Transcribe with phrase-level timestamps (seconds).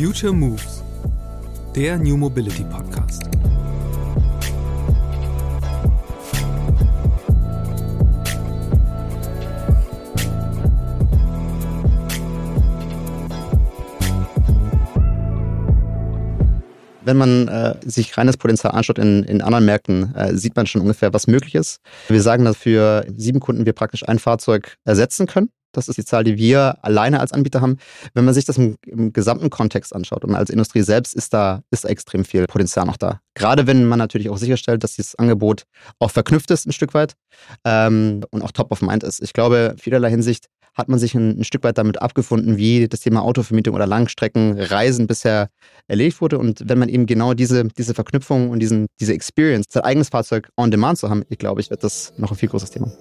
[0.00, 0.82] Future Moves,
[1.76, 3.24] der New Mobility Podcast.
[17.02, 20.80] Wenn man äh, sich reines Potenzial anschaut in, in anderen Märkten, äh, sieht man schon
[20.80, 21.80] ungefähr, was möglich ist.
[22.08, 25.50] Wir sagen, dass für sieben Kunden wir praktisch ein Fahrzeug ersetzen können.
[25.72, 27.76] Das ist die Zahl, die wir alleine als Anbieter haben.
[28.14, 31.62] Wenn man sich das im, im, gesamten Kontext anschaut und als Industrie selbst, ist da,
[31.70, 33.20] ist extrem viel Potenzial noch da.
[33.34, 35.64] Gerade wenn man natürlich auch sicherstellt, dass dieses Angebot
[35.98, 37.14] auch verknüpft ist ein Stück weit
[37.64, 39.22] ähm, und auch top of mind ist.
[39.22, 43.00] Ich glaube, vielerlei Hinsicht hat man sich ein, ein, Stück weit damit abgefunden, wie das
[43.00, 45.48] Thema Autovermietung oder Langstreckenreisen bisher
[45.88, 46.38] erledigt wurde.
[46.38, 50.48] Und wenn man eben genau diese, diese Verknüpfung und diesen, diese Experience, sein eigenes Fahrzeug
[50.56, 52.92] on demand zu haben, ich glaube, ich wird das noch ein viel größeres Thema.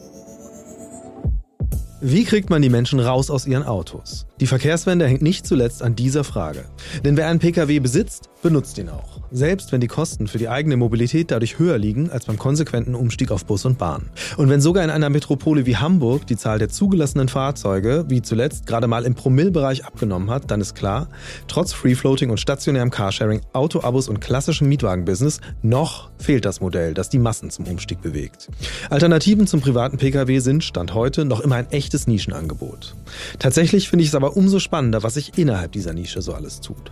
[2.01, 4.25] Wie kriegt man die Menschen raus aus ihren Autos?
[4.39, 6.63] Die Verkehrswende hängt nicht zuletzt an dieser Frage.
[7.03, 9.19] Denn wer einen Pkw besitzt, benutzt ihn auch.
[9.31, 13.31] Selbst wenn die Kosten für die eigene Mobilität dadurch höher liegen als beim konsequenten Umstieg
[13.31, 14.09] auf Bus und Bahn.
[14.37, 18.65] Und wenn sogar in einer Metropole wie Hamburg die Zahl der zugelassenen Fahrzeuge, wie zuletzt,
[18.65, 21.09] gerade mal im Promillbereich abgenommen hat, dann ist klar,
[21.49, 27.19] trotz Free-Floating und stationärem Carsharing, Autoabos und klassischem Mietwagenbusiness, noch fehlt das Modell, das die
[27.19, 28.47] Massen zum Umstieg bewegt.
[28.89, 32.95] Alternativen zum privaten Pkw sind, Stand heute, noch immer ein echtes Nischenangebot.
[33.37, 36.91] Tatsächlich finde ich es aber umso spannender, was sich innerhalb dieser Nische so alles tut.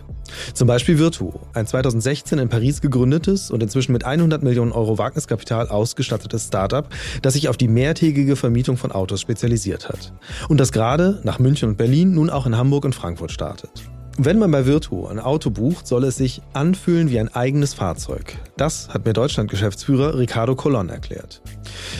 [0.54, 5.68] Zum Beispiel Virtuo, ein 2016 in Paris gegründetes und inzwischen mit 100 Millionen Euro Wagniskapital
[5.68, 6.88] ausgestattetes Startup,
[7.22, 10.12] das sich auf die mehrtägige Vermietung von Autos spezialisiert hat.
[10.48, 13.88] Und das gerade nach München und Berlin nun auch in Hamburg und Frankfurt startet.
[14.20, 18.36] Wenn man bei Virtu ein Auto bucht, soll es sich anfühlen wie ein eigenes Fahrzeug.
[18.56, 21.40] Das hat mir Deutschland-Geschäftsführer Ricardo Colon erklärt.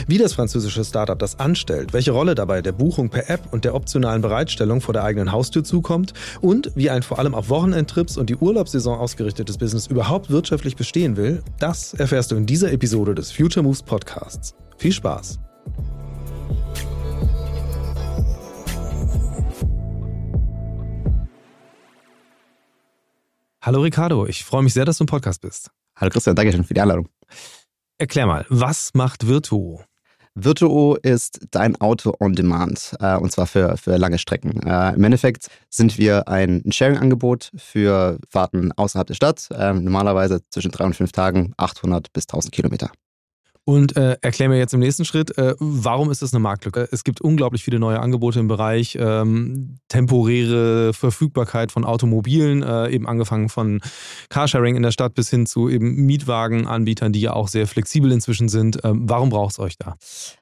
[0.05, 3.73] Wie das französische Startup das anstellt, welche Rolle dabei der Buchung per App und der
[3.73, 8.29] optionalen Bereitstellung vor der eigenen Haustür zukommt und wie ein vor allem auf Wochenendtrips und
[8.29, 13.31] die Urlaubssaison ausgerichtetes Business überhaupt wirtschaftlich bestehen will, das erfährst du in dieser Episode des
[13.31, 14.55] Future Moves Podcasts.
[14.77, 15.39] Viel Spaß!
[23.61, 25.69] Hallo Ricardo, ich freue mich sehr, dass du im Podcast bist.
[25.97, 27.09] Hallo Christian, danke schön für die Einladung.
[27.97, 29.83] Erklär mal, was macht Virtuo?
[30.33, 34.65] Virtuo ist dein Auto on Demand äh, und zwar für, für lange Strecken.
[34.65, 40.71] Äh, Im Endeffekt sind wir ein Sharing-Angebot für Fahrten außerhalb der Stadt, äh, normalerweise zwischen
[40.71, 42.89] drei und fünf Tagen, 800 bis 1000 Kilometer.
[43.69, 46.89] Und äh, erklär mir jetzt im nächsten Schritt, äh, warum ist das eine Marktlücke?
[46.91, 53.07] Es gibt unglaublich viele neue Angebote im Bereich ähm, temporäre Verfügbarkeit von Automobilen, äh, eben
[53.07, 53.79] angefangen von
[54.29, 58.49] Carsharing in der Stadt bis hin zu eben Mietwagenanbietern, die ja auch sehr flexibel inzwischen
[58.49, 58.79] sind.
[58.83, 59.97] Ähm, warum braucht es euch da?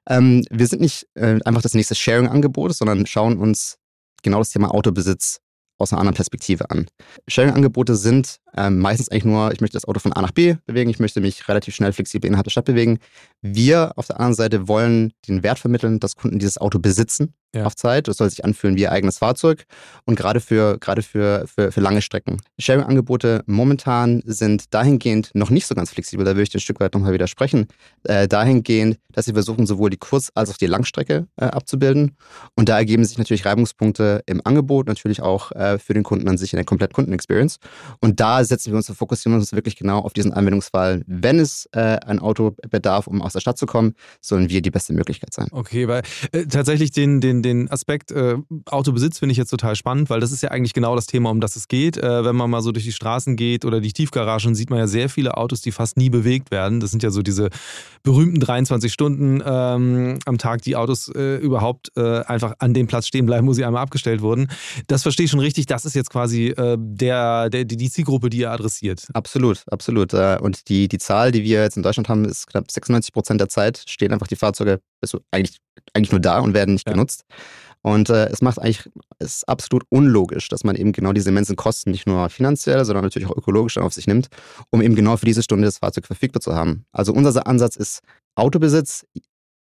[0.08, 3.78] Ähm, wir sind nicht äh, einfach das nächste Sharing-Angebot, sondern schauen uns
[4.24, 5.42] genau das Thema Autobesitz
[5.78, 6.88] aus einer anderen Perspektive an.
[7.28, 10.90] Sharing-Angebote sind ähm, meistens eigentlich nur, ich möchte das Auto von A nach B bewegen,
[10.90, 13.00] ich möchte mich relativ schnell flexibel innerhalb der Stadt bewegen.
[13.42, 17.66] Wir auf der anderen Seite wollen den Wert vermitteln, dass Kunden dieses Auto besitzen ja.
[17.66, 18.08] auf Zeit.
[18.08, 19.66] Das soll sich anfühlen wie ihr eigenes Fahrzeug
[20.06, 22.38] und gerade für, gerade für, für, für lange Strecken.
[22.60, 26.94] Sharing-Angebote momentan sind dahingehend noch nicht so ganz flexibel, da würde ich ein Stück weit
[26.94, 27.68] nochmal widersprechen,
[28.04, 32.16] äh, dahingehend, dass sie versuchen, sowohl die Kurz- als auch die Langstrecke äh, abzubilden.
[32.56, 36.38] Und da ergeben sich natürlich Reibungspunkte im Angebot, natürlich auch äh, für den Kunden an
[36.38, 37.58] sich in der kompletten Kundenexperience.
[38.00, 41.04] Und da setzen wir uns, fokussieren uns wirklich genau auf diesen Anwendungsfall.
[41.08, 44.72] Wenn es äh, ein Auto bedarf, um aus der Stadt zu kommen, sollen wir die
[44.72, 45.48] beste Möglichkeit sein.
[45.52, 50.10] Okay, weil äh, tatsächlich den, den, den Aspekt äh, Autobesitz finde ich jetzt total spannend,
[50.10, 51.98] weil das ist ja eigentlich genau das Thema, um das es geht.
[51.98, 54.88] Äh, wenn man mal so durch die Straßen geht oder die Tiefgaragen, sieht man ja
[54.88, 56.80] sehr viele Autos, die fast nie bewegt werden.
[56.80, 57.50] Das sind ja so diese
[58.04, 63.08] berühmten 23 Stunden ähm, am Tag, die Autos äh, überhaupt äh, einfach an dem Platz
[63.08, 64.48] stehen bleiben, wo sie einmal abgestellt wurden.
[64.88, 65.66] Das verstehe ich schon richtig.
[65.66, 69.08] Das ist jetzt quasi äh, der, der, die Zielgruppe, die ihr adressiert.
[69.14, 70.14] Absolut, absolut.
[70.14, 73.42] Äh, und die, die Zahl, die wir jetzt in Deutschland haben, ist knapp 96 Prozent
[73.42, 74.80] der Zeit stehen einfach die Fahrzeuge
[75.32, 75.58] eigentlich,
[75.94, 76.94] eigentlich nur da und werden nicht ja.
[76.94, 77.24] genutzt.
[77.82, 78.90] Und äh, es macht eigentlich,
[79.20, 83.30] ist absolut unlogisch, dass man eben genau diese immensen Kosten nicht nur finanziell, sondern natürlich
[83.30, 84.28] auch ökologisch auf sich nimmt,
[84.72, 86.86] um eben genau für diese Stunde das Fahrzeug verfügbar zu haben.
[86.92, 88.02] Also unser Ansatz ist
[88.36, 89.06] Autobesitz,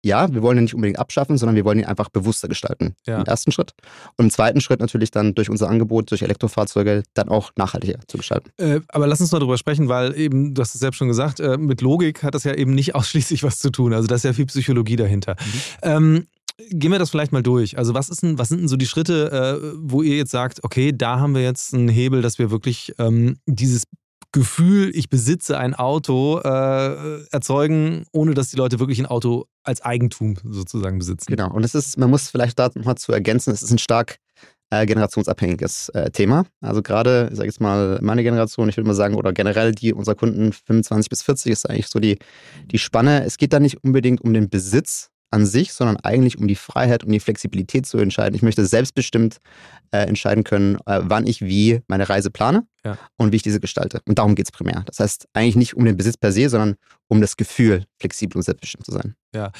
[0.06, 2.96] ja, wir wollen ihn nicht unbedingt abschaffen, sondern wir wollen ihn einfach bewusster gestalten.
[3.08, 3.18] Ja.
[3.18, 3.74] Im ersten Schritt.
[4.18, 8.18] Und im zweiten Schritt natürlich dann durch unser Angebot, durch Elektrofahrzeuge, dann auch nachhaltiger zu
[8.18, 8.52] gestalten.
[8.58, 11.40] Äh, aber lass uns mal darüber sprechen, weil eben, du hast es selbst schon gesagt,
[11.40, 13.94] äh, mit Logik hat das ja eben nicht ausschließlich was zu tun.
[13.94, 15.36] Also da ist ja viel Psychologie dahinter.
[15.40, 15.62] Mhm.
[15.82, 16.28] Ähm,
[16.70, 17.78] Gehen wir das vielleicht mal durch.
[17.78, 20.64] Also, was, ist denn, was sind denn so die Schritte, äh, wo ihr jetzt sagt,
[20.64, 23.84] okay, da haben wir jetzt einen Hebel, dass wir wirklich ähm, dieses
[24.32, 29.82] Gefühl, ich besitze ein Auto, äh, erzeugen, ohne dass die Leute wirklich ein Auto als
[29.82, 31.28] Eigentum sozusagen besitzen.
[31.32, 31.52] Genau.
[31.54, 34.18] Und es ist, man muss vielleicht da nochmal zu ergänzen, es ist ein stark
[34.72, 36.46] äh, generationsabhängiges äh, Thema.
[36.60, 40.16] Also gerade, ich jetzt mal, meine Generation, ich würde mal sagen, oder generell die unserer
[40.16, 42.18] Kunden 25 bis 40 ist eigentlich so die,
[42.72, 43.24] die Spanne.
[43.24, 47.04] Es geht da nicht unbedingt um den Besitz an sich, sondern eigentlich um die Freiheit,
[47.04, 48.36] um die Flexibilität zu entscheiden.
[48.36, 49.38] Ich möchte selbstbestimmt
[49.92, 52.98] äh, entscheiden können, äh, wann ich wie meine Reise plane ja.
[53.18, 54.02] und wie ich diese gestalte.
[54.06, 54.84] Und darum geht es primär.
[54.86, 56.76] Das heißt eigentlich nicht um den Besitz per se, sondern
[57.08, 59.16] um das Gefühl, flexibel und selbstbestimmt zu sein.
[59.34, 59.52] Ja,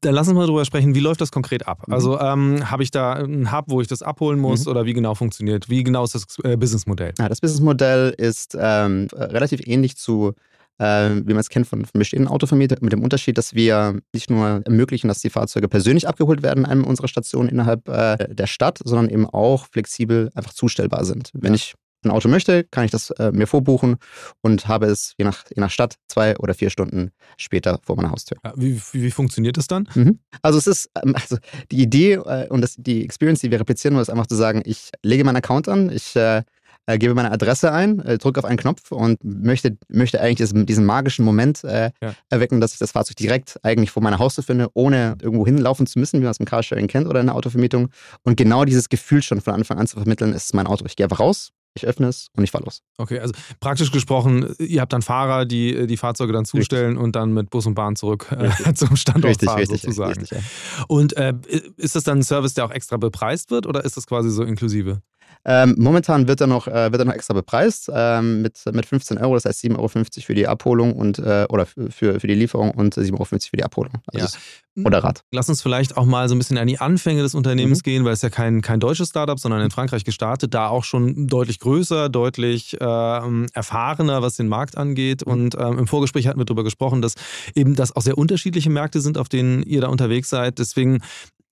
[0.00, 1.86] dann lass uns mal drüber sprechen, wie läuft das konkret ab?
[1.86, 1.94] Mhm.
[1.94, 4.72] Also ähm, habe ich da einen Hub, wo ich das abholen muss mhm.
[4.72, 5.68] oder wie genau funktioniert?
[5.68, 7.12] Wie genau ist das äh, Businessmodell?
[7.18, 10.34] Ja, das Businessmodell ist ähm, relativ ähnlich zu
[10.80, 14.30] äh, wie man es kennt von, von bestehenden Autovermietern, mit dem Unterschied, dass wir nicht
[14.30, 18.46] nur ermöglichen, dass die Fahrzeuge persönlich abgeholt werden an einem unserer Stationen innerhalb äh, der
[18.46, 21.30] Stadt, sondern eben auch flexibel einfach zustellbar sind.
[21.34, 23.96] Wenn ich ein Auto möchte, kann ich das äh, mir vorbuchen
[24.40, 28.10] und habe es je nach, je nach Stadt zwei oder vier Stunden später vor meiner
[28.10, 28.38] Haustür.
[28.56, 29.86] Wie, wie, wie, funktioniert das dann?
[29.94, 30.18] Mhm.
[30.40, 31.36] Also es ist, ähm, also
[31.70, 34.90] die Idee äh, und das, die Experience, die wir replizieren, ist einfach zu sagen, ich
[35.02, 36.42] lege meinen Account an, ich äh,
[36.90, 40.66] äh, gebe meine Adresse ein, äh, drücke auf einen Knopf und möchte, möchte eigentlich diesen,
[40.66, 42.14] diesen magischen Moment äh, ja.
[42.28, 45.98] erwecken, dass ich das Fahrzeug direkt eigentlich vor meiner Haustür finde, ohne irgendwo hinlaufen zu
[45.98, 47.90] müssen, wie man es im Carsharing kennt oder in der Autovermietung.
[48.22, 50.84] Und genau dieses Gefühl schon von Anfang an zu vermitteln, ist mein Auto.
[50.86, 52.82] Ich gehe einfach raus, ich öffne es und ich fahre los.
[52.98, 57.04] Okay, also praktisch gesprochen, ihr habt dann Fahrer, die die Fahrzeuge dann zustellen richtig.
[57.04, 60.20] und dann mit Bus und Bahn zurück äh, zum Standort richtig, fahren richtig, sozusagen.
[60.20, 60.44] Richtig, ja.
[60.88, 61.34] Und äh,
[61.76, 64.42] ist das dann ein Service, der auch extra bepreist wird oder ist das quasi so
[64.42, 65.00] inklusive?
[65.44, 69.18] Ähm, momentan wird er noch, äh, wird er noch extra bepreist ähm, mit, mit 15
[69.18, 72.72] Euro, das heißt 7,50 Euro für die Abholung und äh, oder für, für die Lieferung
[72.72, 73.92] und 7,50 Euro für die Abholung.
[74.12, 74.42] Also ja.
[74.76, 75.24] Moderat.
[75.32, 77.82] Lass uns vielleicht auch mal so ein bisschen an die Anfänge des Unternehmens mhm.
[77.82, 81.26] gehen, weil es ja kein, kein deutsches Startup, sondern in Frankreich gestartet, da auch schon
[81.26, 85.26] deutlich größer, deutlich äh, erfahrener, was den Markt angeht.
[85.26, 85.32] Mhm.
[85.32, 87.14] Und ähm, im Vorgespräch hatten wir darüber gesprochen, dass
[87.54, 90.58] eben das auch sehr unterschiedliche Märkte sind, auf denen ihr da unterwegs seid.
[90.58, 91.00] Deswegen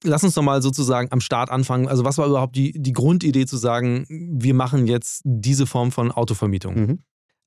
[0.04, 1.88] Lass uns doch mal sozusagen am Start anfangen.
[1.88, 6.12] Also, was war überhaupt die, die Grundidee zu sagen, wir machen jetzt diese Form von
[6.12, 6.74] Autovermietung?
[6.74, 6.98] Mhm.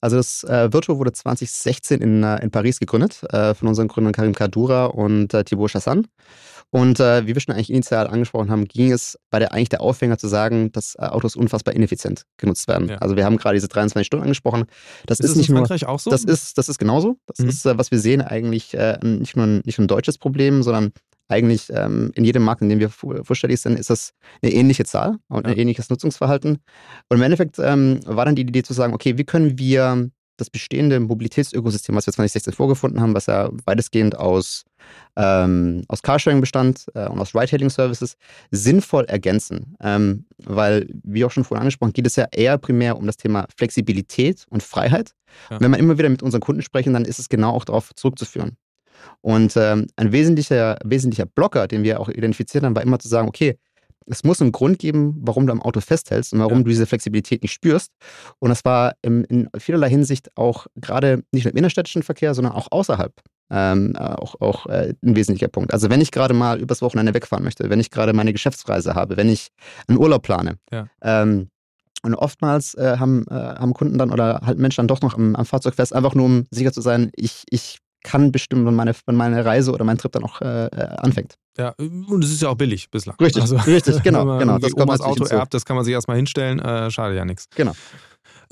[0.02, 4.14] Also das äh, Virtuo wurde 2016 in, äh, in Paris gegründet äh, von unseren Gründern
[4.14, 6.08] Karim Kadura und äh, Thibaut Chassan.
[6.72, 9.82] Und äh, wie wir schon eigentlich initial angesprochen haben, ging es bei der eigentlich der
[9.82, 12.90] Aufhänger zu sagen, dass äh, Autos unfassbar ineffizient genutzt werden.
[12.90, 12.98] Ja.
[12.98, 14.66] Also wir haben gerade diese 23 Stunden angesprochen.
[15.06, 16.10] Das ist, ist nicht in Frankreich nur, auch so?
[16.10, 17.18] Das ist, das ist genauso.
[17.28, 17.50] Das mhm.
[17.50, 20.94] ist, was wir sehen, eigentlich nicht nur ein, nicht nur ein deutsches Problem, sondern
[21.32, 25.18] eigentlich ähm, in jedem Markt, in dem wir vorstellig sind, ist das eine ähnliche Zahl
[25.30, 26.60] und ein ähnliches Nutzungsverhalten.
[27.10, 30.12] Und im Endeffekt ähm, war dann die Idee zu sagen, okay, wie können wir
[30.42, 34.64] das bestehende Mobilitätsökosystem, was wir 2016 vorgefunden haben, was ja weitestgehend aus,
[35.16, 38.18] ähm, aus Carsharing bestand äh, und aus Ride-Hailing-Services,
[38.50, 39.78] sinnvoll ergänzen.
[39.80, 43.46] Ähm, weil, wie auch schon vorhin angesprochen, geht es ja eher primär um das Thema
[43.56, 45.14] Flexibilität und Freiheit.
[45.50, 45.58] Ja.
[45.58, 47.94] Und wenn wir immer wieder mit unseren Kunden sprechen, dann ist es genau auch darauf
[47.96, 48.58] zurückzuführen.
[49.22, 53.28] Und ähm, ein wesentlicher, wesentlicher Blocker, den wir auch identifiziert haben, war immer zu sagen,
[53.28, 53.58] okay,
[54.08, 56.64] es muss einen Grund geben, warum du am Auto festhältst und warum ja.
[56.64, 57.92] du diese Flexibilität nicht spürst.
[58.40, 62.54] Und das war im, in vielerlei Hinsicht auch gerade nicht nur im innerstädtischen Verkehr, sondern
[62.54, 63.14] auch außerhalb
[63.52, 65.74] ähm, auch, auch äh, ein wesentlicher Punkt.
[65.74, 69.18] Also wenn ich gerade mal übers Wochenende wegfahren möchte, wenn ich gerade meine Geschäftsreise habe,
[69.18, 69.50] wenn ich
[69.88, 70.88] einen Urlaub plane, ja.
[71.02, 71.50] ähm,
[72.04, 75.36] und oftmals äh, haben, äh, haben Kunden dann oder halt Menschen dann doch noch am,
[75.36, 78.94] am Fahrzeug fest, einfach nur um sicher zu sein, ich, ich kann bestimmen, wann meine,
[79.06, 81.36] wann meine Reise oder mein Trip dann auch äh, äh anfängt.
[81.58, 83.16] Ja, und es ist ja auch billig bislang.
[83.20, 84.38] Richtig, also, richtig, genau.
[84.38, 87.26] genau das kommt das Auto erbt, das kann man sich erstmal hinstellen, äh, schade ja
[87.26, 87.48] nichts.
[87.56, 87.74] Genau.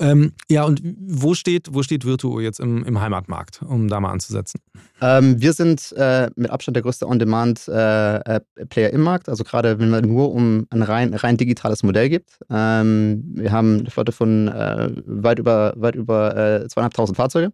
[0.00, 4.10] Ähm, ja, und wo steht, wo steht Virtuo jetzt im, im Heimatmarkt, um da mal
[4.10, 4.60] anzusetzen?
[5.02, 9.28] Ähm, wir sind äh, mit Abstand der größte On-Demand-Player äh, im Markt.
[9.28, 12.38] Also gerade wenn man nur um ein rein, rein digitales Modell gibt.
[12.48, 17.52] Ähm, wir haben eine Flotte von äh, weit über, weit über äh, zweieinhalbtausend Fahrzeuge.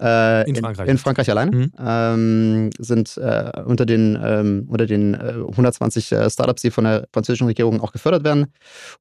[0.00, 0.86] Äh, in Frankreich.
[0.86, 1.50] In, in Frankreich alleine.
[1.50, 1.72] Mhm.
[1.78, 7.08] Ähm, sind äh, unter den, ähm, unter den äh, 120 äh, Startups, die von der
[7.12, 8.52] französischen Regierung auch gefördert werden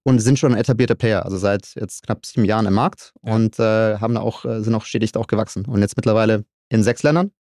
[0.04, 3.34] und sind schon etablierte Player, also seit jetzt knapp sieben Jahren im Markt ja.
[3.34, 5.66] und äh, haben auch, äh, sind auch stetig auch gewachsen.
[5.66, 7.32] Und jetzt mittlerweile in sechs Ländern.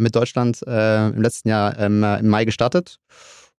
[0.00, 2.98] mit Deutschland im letzten Jahr im Mai gestartet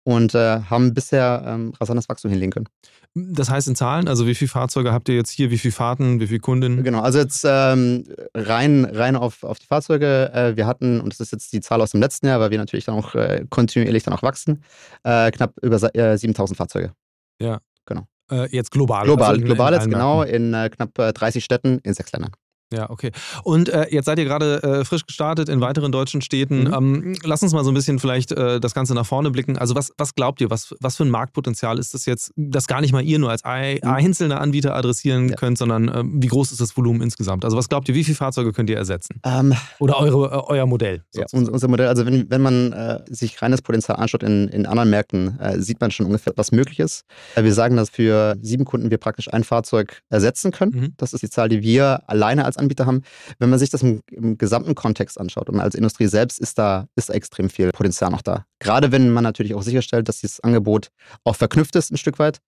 [0.04, 2.68] und haben bisher ähm, rasantes Wachstum hinlegen können.
[3.14, 6.18] Das heißt in Zahlen, also wie viele Fahrzeuge habt ihr jetzt hier, wie viele Fahrten,
[6.18, 6.82] wie viele Kunden?
[6.82, 8.04] Genau, also jetzt ähm,
[8.34, 10.32] rein, rein auf, auf die Fahrzeuge.
[10.32, 12.56] Äh, wir hatten, und das ist jetzt die Zahl aus dem letzten Jahr, weil wir
[12.56, 14.64] natürlich dann auch äh, kontinuierlich dann auch wachsen,
[15.04, 16.92] äh, knapp über 7000 äh, Fahrzeuge.
[17.38, 17.60] Ja.
[17.84, 18.06] Genau.
[18.30, 19.04] Äh, jetzt global.
[19.04, 22.32] Global, also in, global in jetzt genau in äh, knapp 30 Städten in sechs Ländern.
[22.72, 23.10] Ja, okay.
[23.42, 26.64] Und äh, jetzt seid ihr gerade äh, frisch gestartet in weiteren deutschen Städten.
[26.64, 26.74] Mhm.
[26.74, 29.58] Ähm, lass uns mal so ein bisschen vielleicht äh, das Ganze nach vorne blicken.
[29.58, 32.80] Also was, was glaubt ihr, was, was für ein Marktpotenzial ist das jetzt, das gar
[32.80, 33.88] nicht mal ihr nur als mhm.
[33.88, 35.36] einzelner Anbieter adressieren ja.
[35.36, 37.44] könnt, sondern äh, wie groß ist das Volumen insgesamt?
[37.44, 39.20] Also was glaubt ihr, wie viele Fahrzeuge könnt ihr ersetzen?
[39.24, 41.04] Ähm, Oder eure, äh, euer Modell?
[41.14, 44.90] Ja, unser Modell, also wenn, wenn man äh, sich reines Potenzial anschaut in, in anderen
[44.90, 47.04] Märkten, sieht man schon ungefähr, was möglich ist.
[47.36, 50.72] wir sagen, dass für sieben Kunden wir praktisch ein Fahrzeug ersetzen können.
[50.72, 50.94] Mhm.
[50.96, 53.02] Das ist die Zahl, die wir alleine als Anbieter haben.
[53.38, 56.86] Wenn man sich das im, im gesamten Kontext anschaut und als Industrie selbst ist da,
[56.96, 58.46] ist extrem viel Potenzial noch da.
[58.58, 60.88] Gerade wenn man natürlich auch sicherstellt, dass dieses Angebot
[61.24, 62.38] auch verknüpft ist ein Stück weit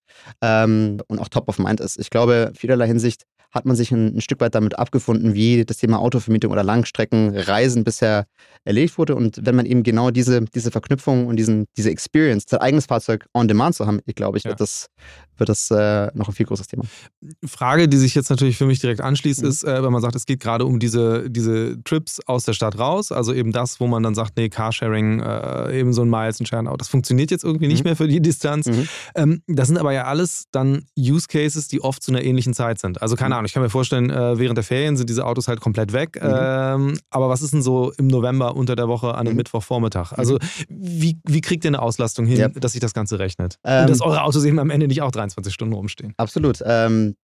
[0.40, 1.98] ähm, und auch top of mind ist.
[1.98, 5.64] Ich glaube, in vielerlei Hinsicht hat man sich ein, ein, Stück weit damit abgefunden, wie
[5.64, 8.26] das Thema Autovermietung oder Langstreckenreisen bisher
[8.64, 9.14] erledigt wurde.
[9.14, 13.26] Und wenn man eben genau diese, diese Verknüpfung und diesen, diese Experience, sein eigenes Fahrzeug
[13.32, 14.50] on demand zu haben, ich glaube, ich, ja.
[14.50, 14.88] wird das,
[15.36, 16.84] wird das äh, noch ein viel größeres Thema.
[17.46, 19.48] Frage, die sich jetzt natürlich für mich direkt anschließt, mhm.
[19.48, 22.78] ist, äh, wenn man sagt, es geht gerade um diese, diese Trips aus der Stadt
[22.78, 26.40] raus, also eben das, wo man dann sagt, nee, Carsharing, äh, eben so ein Miles,
[26.40, 27.90] ein Share das funktioniert jetzt irgendwie nicht mhm.
[27.90, 28.66] mehr für die Distanz.
[28.66, 28.88] Mhm.
[29.14, 32.78] Ähm, das sind aber ja alles dann Use Cases, die oft zu einer ähnlichen Zeit
[32.78, 33.02] sind.
[33.02, 33.40] Also keine mhm.
[33.44, 36.18] Ahnung, ich kann mir vorstellen, äh, während der Ferien sind diese Autos halt komplett weg.
[36.20, 36.30] Mhm.
[36.32, 39.36] Ähm, aber was ist denn so im November unter der Woche an einem mhm.
[39.38, 40.12] Mittwochvormittag?
[40.12, 42.48] Also wie, wie kriegt ihr eine Auslastung hin, ja.
[42.48, 43.58] dass sich das Ganze rechnet?
[43.64, 46.14] Ähm, Und dass eure Autos eben am Ende nicht auch 23 Stunden rumstehen?
[46.16, 46.60] Absolut.
[46.64, 47.16] Ähm,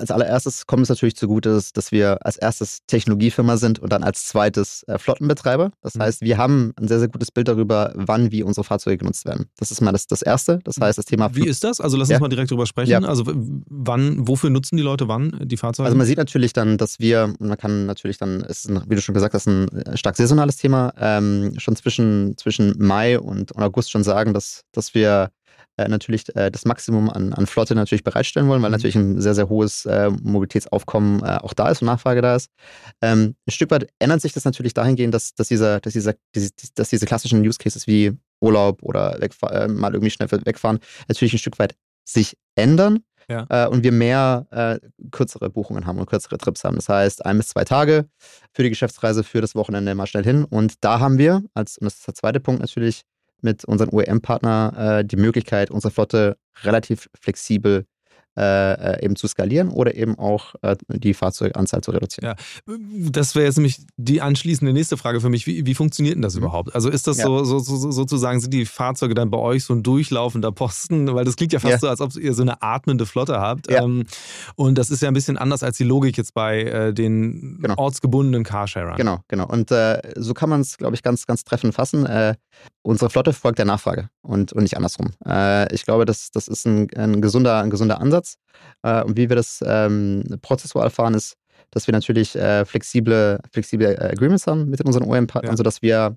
[0.00, 4.26] als allererstes kommt es natürlich zugute, dass wir als erstes Technologiefirma sind und dann als
[4.26, 5.70] zweites äh, Flottenbetreiber.
[5.82, 6.02] Das mhm.
[6.02, 9.46] heißt, wir haben ein sehr, sehr gutes Bild darüber, wann wie unsere Fahrzeuge genutzt werden.
[9.58, 10.60] Das ist mal das, das Erste.
[10.64, 11.34] Das heißt, das Thema.
[11.34, 11.80] Wie ist das?
[11.80, 12.20] Also lass uns ja.
[12.20, 12.90] mal direkt drüber sprechen.
[12.90, 13.00] Ja.
[13.00, 15.86] Also wann, wofür nutzen die Leute wann die Fahrzeuge?
[15.86, 18.94] Also man sieht natürlich dann, dass wir, man kann natürlich dann, es ist, ein, wie
[18.94, 23.52] du schon gesagt hast, ein äh, stark saisonales Thema, ähm, schon zwischen, zwischen Mai und,
[23.52, 25.30] und August schon sagen, dass, dass wir
[25.80, 28.74] äh, natürlich äh, das Maximum an, an Flotte natürlich bereitstellen wollen, weil mhm.
[28.76, 32.50] natürlich ein sehr, sehr hohes äh, Mobilitätsaufkommen äh, auch da ist und Nachfrage da ist.
[33.02, 36.14] Ähm, ein Stück weit ändert sich das natürlich dahingehend, dass, dass, dieser, dass, dieser,
[36.74, 41.38] dass diese klassischen Use Cases wie Urlaub oder äh, mal irgendwie schnell wegfahren natürlich ein
[41.38, 43.00] Stück weit sich ändern.
[43.28, 43.46] Ja.
[43.48, 44.80] Äh, und wir mehr äh,
[45.12, 46.74] kürzere Buchungen haben und kürzere Trips haben.
[46.74, 48.08] Das heißt, ein bis zwei Tage
[48.52, 50.44] für die Geschäftsreise, für das Wochenende mal schnell hin.
[50.44, 53.02] Und da haben wir, als, und das ist der zweite Punkt natürlich,
[53.42, 57.86] mit unseren OEM-Partner äh, die Möglichkeit, unsere Flotte relativ flexibel
[58.38, 62.36] äh, äh, eben zu skalieren oder eben auch äh, die Fahrzeuganzahl zu reduzieren.
[62.38, 62.74] Ja,
[63.10, 65.48] das wäre jetzt nämlich die anschließende nächste Frage für mich.
[65.48, 66.44] Wie, wie funktioniert denn das mhm.
[66.44, 66.72] überhaupt?
[66.72, 67.24] Also ist das ja.
[67.24, 71.12] so, so, so, sozusagen, sind die Fahrzeuge dann bei euch so ein durchlaufender Posten?
[71.12, 71.78] Weil das klingt ja fast ja.
[71.80, 73.68] so, als ob ihr so eine atmende Flotte habt.
[73.68, 74.04] Ähm,
[74.54, 77.74] und das ist ja ein bisschen anders als die Logik jetzt bei äh, den genau.
[77.78, 78.96] ortsgebundenen Carsharern.
[78.96, 79.48] Genau, genau.
[79.48, 82.06] Und äh, so kann man es, glaube ich, ganz, ganz treffend fassen.
[82.84, 85.10] Äh, unsere Flotte folgt der Nachfrage und, und nicht andersrum.
[85.70, 88.36] ich glaube, das, das ist ein, ein, gesunder, ein gesunder Ansatz.
[88.82, 91.36] Äh, und wie wir das ähm, prozessual fahren, ist,
[91.70, 95.56] dass wir natürlich äh, flexible, flexible äh, Agreements haben mit unseren OEM-Partnern, ja.
[95.56, 96.16] sodass wir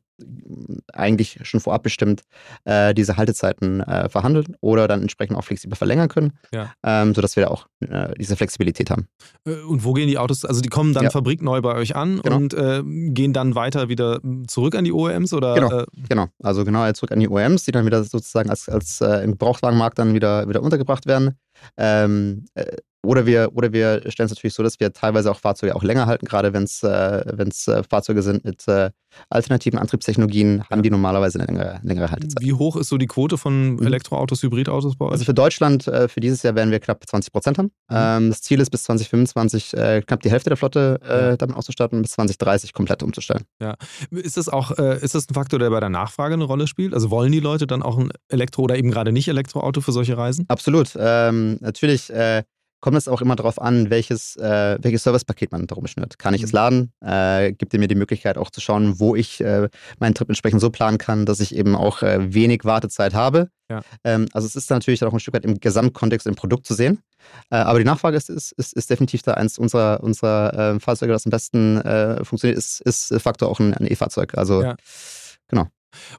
[0.93, 2.21] eigentlich schon vorab bestimmt
[2.65, 6.71] äh, diese Haltezeiten äh, verhandeln oder dann entsprechend auch flexibel verlängern können, ja.
[6.83, 9.07] ähm, sodass wir auch äh, diese Flexibilität haben.
[9.45, 10.45] Äh, und wo gehen die Autos?
[10.45, 11.09] Also die kommen dann ja.
[11.09, 12.35] fabrikneu bei euch an genau.
[12.35, 15.55] und äh, gehen dann weiter wieder zurück an die OEMs oder?
[15.55, 16.27] Genau, genau.
[16.41, 20.13] also genau zurück an die OEMs, die dann wieder sozusagen als, als im Gebrauchtwagenmarkt dann
[20.13, 21.37] wieder, wieder untergebracht werden.
[21.77, 22.45] Ähm,
[23.05, 26.05] oder wir, oder wir stellen es natürlich so, dass wir teilweise auch Fahrzeuge auch länger
[26.05, 28.91] halten, gerade wenn es äh, wenn's, äh, Fahrzeuge sind mit äh,
[29.29, 32.41] alternativen Antriebstechnologien, haben die normalerweise eine längere, längere Haltezeit.
[32.41, 33.85] Wie hoch ist so die Quote von mhm.
[33.85, 35.11] Elektroautos, Hybridautos bei euch?
[35.11, 37.71] Also für Deutschland, äh, für dieses Jahr werden wir knapp 20 Prozent haben.
[37.89, 37.95] Mhm.
[37.95, 41.37] Ähm, das Ziel ist bis 2025 äh, knapp die Hälfte der Flotte äh, ja.
[41.37, 43.43] damit auszustatten, bis 2030 komplett umzustellen.
[43.61, 43.75] Ja.
[44.11, 46.93] Ist das auch, ist das ein Faktor, der bei der Nachfrage eine Rolle spielt?
[46.93, 50.17] Also wollen die Leute dann auch ein Elektro- oder eben gerade nicht Elektroauto für solche
[50.17, 50.45] Reisen?
[50.47, 50.91] Absolut.
[50.97, 52.11] Ähm, natürlich
[52.83, 56.19] kommt es auch immer darauf an, welches, äh, welches Servicepaket man darum schnürt.
[56.19, 56.45] Kann ich mhm.
[56.45, 56.91] es laden?
[56.99, 60.69] Äh, gibt mir die Möglichkeit auch zu schauen, wo ich äh, meinen Trip entsprechend so
[60.69, 63.47] planen kann, dass ich eben auch äh, wenig Wartezeit habe.
[63.69, 63.83] Ja.
[64.03, 66.99] Ähm, also es ist natürlich auch ein Stück weit im Gesamtkontext im Produkt zu sehen.
[67.49, 71.13] Äh, aber die Nachfrage ist, ist, ist, ist, definitiv da eins unserer, unserer äh, Fahrzeuge,
[71.13, 71.81] das am besten
[72.25, 74.37] funktioniert, ist, ist Faktor auch ein, ein E-Fahrzeug.
[74.37, 74.75] Also ja.
[75.47, 75.69] genau.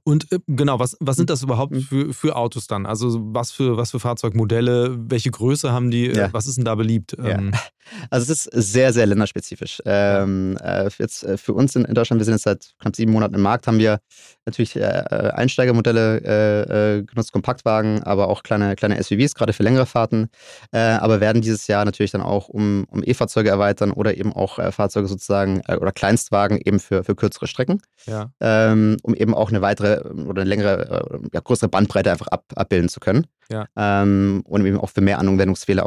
[0.03, 1.81] Und äh, genau, was, was sind das überhaupt mhm.
[1.81, 2.87] für, für Autos dann?
[2.87, 6.33] Also was für, was für Fahrzeugmodelle, welche Größe haben die, äh, ja.
[6.33, 7.17] was ist denn da beliebt?
[7.19, 7.31] Ja.
[7.31, 7.53] Ähm,
[8.11, 9.83] also es ist sehr, sehr länderspezifisch.
[9.85, 13.13] Ähm, äh, jetzt äh, für uns in, in, Deutschland, wir sind jetzt seit knapp sieben
[13.13, 14.01] Monaten im Markt, haben wir
[14.47, 20.29] natürlich äh, Einsteigermodelle äh, genutzt, Kompaktwagen, aber auch kleine, kleine SUVs, gerade für längere Fahrten.
[20.73, 25.09] aber werden dieses Jahr natürlich dann auch um, um E-Fahrzeuge erweitern oder eben auch Fahrzeuge
[25.09, 28.31] sozusagen oder Kleinstwagen eben für, für kürzere Strecken, ja.
[28.41, 32.89] ähm, um eben auch eine weitere oder eine längere, ja, größere Bandbreite einfach ab, abbilden
[32.89, 33.27] zu können.
[33.51, 33.67] Ja.
[33.77, 35.83] Ähm, und eben auch für mehr Anwendungsfälle,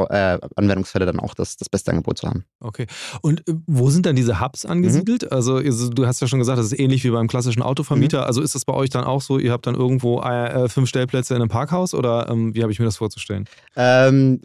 [0.55, 2.43] Anwendungsfälle dann auch das, das beste Angebot zu haben.
[2.59, 2.87] Okay.
[3.21, 5.23] Und äh, wo sind dann diese Hubs angesiedelt?
[5.23, 5.29] Mhm.
[5.31, 8.21] Also du hast ja schon gesagt, das ist ähnlich wie beim klassischen Autovermieter.
[8.21, 8.25] Mhm.
[8.25, 11.35] Also ist das bei euch dann auch so, ihr habt dann irgendwo äh, fünf Stellplätze
[11.35, 13.45] in einem Parkhaus oder ähm, wie habe ich mir das vorzustellen?
[13.75, 14.41] Ähm,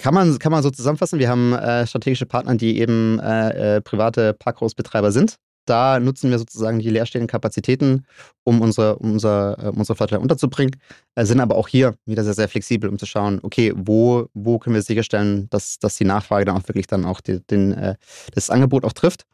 [0.00, 1.18] kann man, kann man so zusammenfassen.
[1.18, 5.36] Wir haben äh, strategische Partner, die eben äh, äh, private Parkhausbetreiber sind.
[5.66, 8.06] Da nutzen wir sozusagen die leerstehenden Kapazitäten,
[8.44, 10.76] um unsere, um unser, äh, unsere Flotte unterzubringen,
[11.14, 14.58] äh, sind aber auch hier wieder sehr, sehr flexibel, um zu schauen, okay, wo, wo
[14.58, 17.94] können wir sicherstellen, dass, dass die Nachfrage dann auch wirklich dann auch die, den, äh,
[18.34, 19.26] das Angebot auch trifft.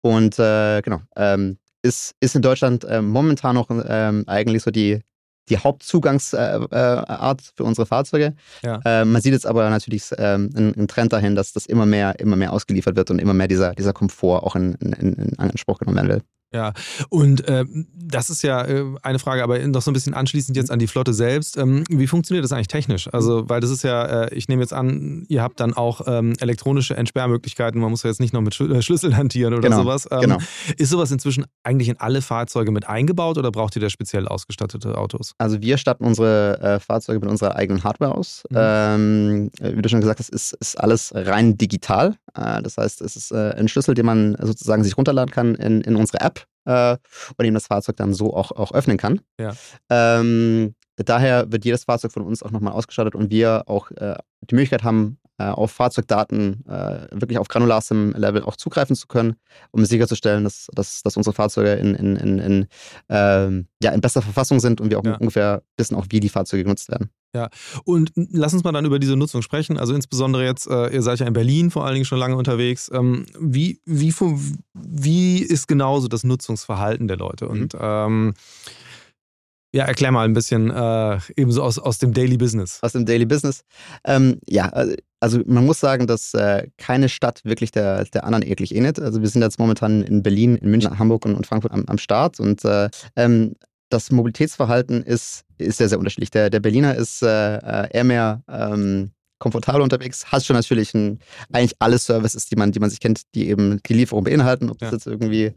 [0.00, 5.00] Und äh, genau, ähm, ist, ist in Deutschland äh, momentan noch ähm, eigentlich so die,
[5.48, 8.34] die Hauptzugangsart äh, äh, für unsere Fahrzeuge.
[8.62, 8.80] Ja.
[8.84, 12.18] Äh, man sieht jetzt aber natürlich ähm, einen, einen, Trend dahin, dass das immer mehr,
[12.18, 15.78] immer mehr ausgeliefert wird und immer mehr dieser, dieser Komfort auch in, in, in Anspruch
[15.78, 16.22] genommen werden will.
[16.54, 16.72] Ja,
[17.08, 20.70] und äh, das ist ja äh, eine Frage, aber noch so ein bisschen anschließend jetzt
[20.70, 21.56] an die Flotte selbst.
[21.56, 23.12] Ähm, wie funktioniert das eigentlich technisch?
[23.12, 26.34] Also, weil das ist ja, äh, ich nehme jetzt an, ihr habt dann auch ähm,
[26.38, 27.80] elektronische Entsperrmöglichkeiten.
[27.80, 30.06] Man muss ja jetzt nicht noch mit Sch äh, Schlüssel hantieren oder genau, sowas.
[30.12, 30.38] Ähm, genau.
[30.76, 34.96] Ist sowas inzwischen eigentlich in alle Fahrzeuge mit eingebaut oder braucht ihr da speziell ausgestattete
[34.96, 35.34] Autos?
[35.38, 38.44] Also, wir statten unsere äh, Fahrzeuge mit unserer eigenen Hardware aus.
[38.50, 38.56] Mhm.
[38.60, 42.14] Ähm, wie du schon gesagt hast, ist, ist alles rein digital.
[42.34, 45.96] Äh, das heißt, es ist ein Schlüssel, den man sozusagen sich runterladen kann in, in
[45.96, 46.96] unsere App äh,
[47.36, 49.20] und eben das Fahrzeug dann so auch, auch öffnen kann.
[49.38, 49.54] Ja.
[49.90, 54.54] Ähm, daher wird jedes Fahrzeug von uns auch nochmal ausgestattet und wir auch äh, die
[54.54, 59.34] Möglichkeit haben, äh, auf Fahrzeugdaten äh, wirklich auf granularstem Level auch zugreifen zu können,
[59.72, 62.66] um sicherzustellen, dass, dass, dass unsere Fahrzeuge in, in, in, in,
[63.08, 65.16] ähm, ja, in bester Verfassung sind und wir auch ja.
[65.16, 67.10] ungefähr wissen, auch wie die Fahrzeuge genutzt werden.
[67.34, 67.48] Ja,
[67.84, 69.76] und lass uns mal dann über diese Nutzung sprechen.
[69.76, 72.88] Also insbesondere jetzt, äh, ihr seid ja in Berlin vor allen Dingen schon lange unterwegs.
[72.94, 74.14] Ähm, wie, wie,
[74.72, 77.48] wie ist genauso das Nutzungsverhalten der Leute?
[77.48, 77.80] Und mhm.
[77.80, 78.34] ähm,
[79.74, 82.78] ja, erklär mal ein bisschen äh, ebenso aus, aus dem Daily Business.
[82.82, 83.64] Aus dem Daily Business.
[84.04, 84.72] Ähm, ja,
[85.24, 89.00] also man muss sagen, dass äh, keine Stadt wirklich der, der anderen eklig ähnelt.
[89.00, 91.96] Also wir sind jetzt momentan in Berlin, in München, Hamburg und, und Frankfurt am, am
[91.96, 93.54] Start und äh, ähm,
[93.88, 96.30] das Mobilitätsverhalten ist, ist sehr, sehr unterschiedlich.
[96.30, 101.18] Der, der Berliner ist äh, äh eher mehr ähm, komfortabel unterwegs, hast schon natürlich ein,
[101.52, 104.78] eigentlich alle Services, die man, die man sich kennt, die eben die Lieferung beinhalten, ob
[104.78, 105.52] das jetzt irgendwie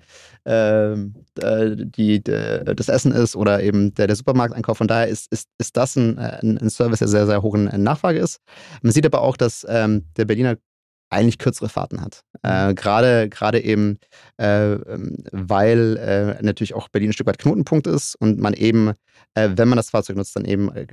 [0.45, 4.77] ähm, äh, die, de, das Essen ist oder eben der, der Supermarkteinkauf.
[4.77, 7.65] Von daher ist, ist, ist das ein, ein, ein Service, der sehr, sehr hoch in
[7.83, 8.39] Nachfrage ist.
[8.81, 10.57] Man sieht aber auch, dass ähm, der Berliner
[11.09, 12.21] eigentlich kürzere Fahrten hat.
[12.43, 13.99] Äh, Gerade gerade eben,
[14.37, 18.89] äh, ähm, weil äh, natürlich auch Berlin ein Stück weit Knotenpunkt ist und man eben,
[19.33, 20.87] äh, wenn man das Fahrzeug nutzt, dann eben äh,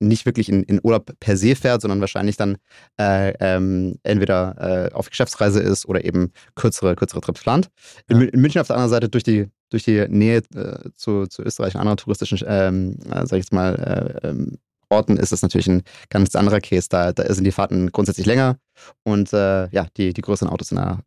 [0.00, 2.56] nicht wirklich in, in Urlaub per se fährt, sondern wahrscheinlich dann
[2.98, 7.68] äh, ähm, entweder äh, auf Geschäftsreise ist oder eben kürzere, kürzere Trips plant.
[8.08, 11.42] In, in, München auf der anderen Seite durch die, durch die Nähe äh, zu, zu
[11.42, 14.58] Österreich und anderen touristischen, ähm, äh, sag ich jetzt mal, äh, ähm,
[14.88, 16.88] Orten ist es natürlich ein ganz anderer Case.
[16.90, 18.58] Da, da sind die Fahrten grundsätzlich länger
[19.04, 21.02] und äh, ja, die, die größeren Autos in einer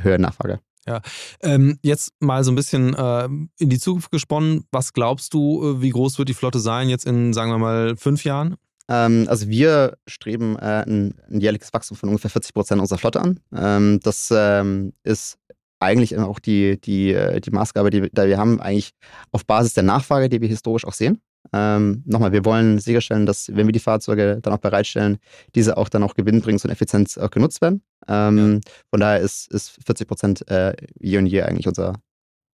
[0.00, 0.60] höheren Nachfrage.
[0.86, 1.00] Ja,
[1.40, 3.24] ähm, jetzt mal so ein bisschen äh,
[3.58, 4.64] in die Zukunft gesponnen.
[4.70, 7.96] Was glaubst du, äh, wie groß wird die Flotte sein jetzt in, sagen wir mal,
[7.96, 8.56] fünf Jahren?
[8.88, 13.20] Ähm, also wir streben äh, ein, ein, jährliches Wachstum von ungefähr 40 Prozent unserer Flotte
[13.20, 13.40] an.
[13.54, 15.38] Ähm, das ähm, ist
[15.80, 18.92] eigentlich auch die, die, äh, die Maßgabe, die, die wir haben, eigentlich
[19.32, 21.20] auf Basis der Nachfrage, die wir historisch auch sehen.
[21.52, 25.18] Ähm, nochmal, wir wollen sicherstellen, dass, wenn wir die Fahrzeuge dann auch bereitstellen,
[25.54, 27.82] diese auch dann auch gewinnbringend und effizient auch genutzt werden.
[28.08, 28.72] Ähm, ja.
[28.90, 31.94] Von daher ist, ist 40 Prozent äh, year on year eigentlich unser,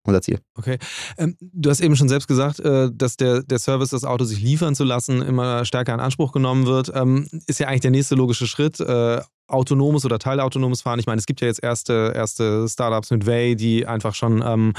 [0.05, 0.39] unser Ziel.
[0.55, 0.79] Okay.
[1.19, 4.41] Ähm, du hast eben schon selbst gesagt, äh, dass der, der Service, das Auto sich
[4.41, 6.93] liefern zu lassen, immer stärker in Anspruch genommen wird.
[6.95, 8.81] Ähm, ist ja eigentlich der nächste logische Schritt.
[8.81, 11.01] Äh, autonomes oder teilautonomes Fahren.
[11.01, 14.73] Ich meine, es gibt ja jetzt erste, erste Startups mit Way, die einfach schon ähm,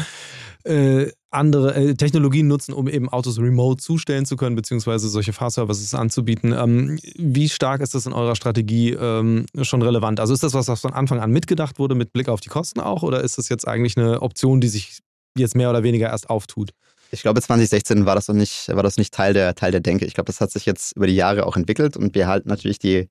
[0.64, 5.94] äh, andere äh, Technologien nutzen, um eben Autos remote zustellen zu können, beziehungsweise solche Fahrservices
[5.94, 6.54] anzubieten.
[6.54, 10.20] Ähm, wie stark ist das in eurer Strategie ähm, schon relevant?
[10.20, 12.80] Also ist das was, was von Anfang an mitgedacht wurde, mit Blick auf die Kosten
[12.80, 15.00] auch, oder ist das jetzt eigentlich eine Option, die sich
[15.38, 16.72] jetzt mehr oder weniger erst auftut?
[17.12, 20.06] Ich glaube, 2016 war das noch nicht, war das nicht Teil der, Teil der Denke.
[20.06, 22.80] Ich glaube, das hat sich jetzt über die Jahre auch entwickelt und wir halten natürlich
[22.80, 23.10] die,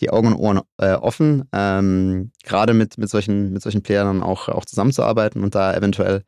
[0.00, 4.48] die Augen und Ohren äh, offen, ähm, gerade mit, mit, solchen, mit solchen Playern auch,
[4.48, 6.24] auch zusammenzuarbeiten und da eventuell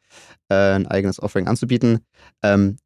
[0.48, 2.00] äh, ein eigenes Offering anzubieten.
[2.42, 2.76] Ähm,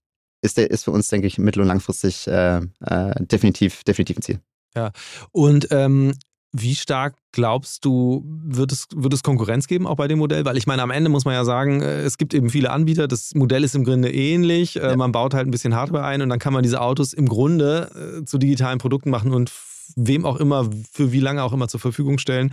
[0.42, 4.22] ist, der, ist für uns, denke ich, mittel- und langfristig äh, äh definitiv, definitiv ein
[4.22, 4.40] Ziel.
[4.74, 4.92] Ja,
[5.32, 6.12] und ähm,
[6.52, 10.44] wie stark glaubst du, wird es, wird es Konkurrenz geben auch bei dem Modell?
[10.44, 13.08] Weil ich meine, am Ende muss man ja sagen, äh, es gibt eben viele Anbieter,
[13.08, 14.96] das Modell ist im Grunde ähnlich, äh, ja.
[14.96, 18.22] man baut halt ein bisschen Hardware ein und dann kann man diese Autos im Grunde
[18.26, 19.50] zu digitalen Produkten machen und
[19.94, 22.52] wem auch immer, für wie lange auch immer zur Verfügung stellen.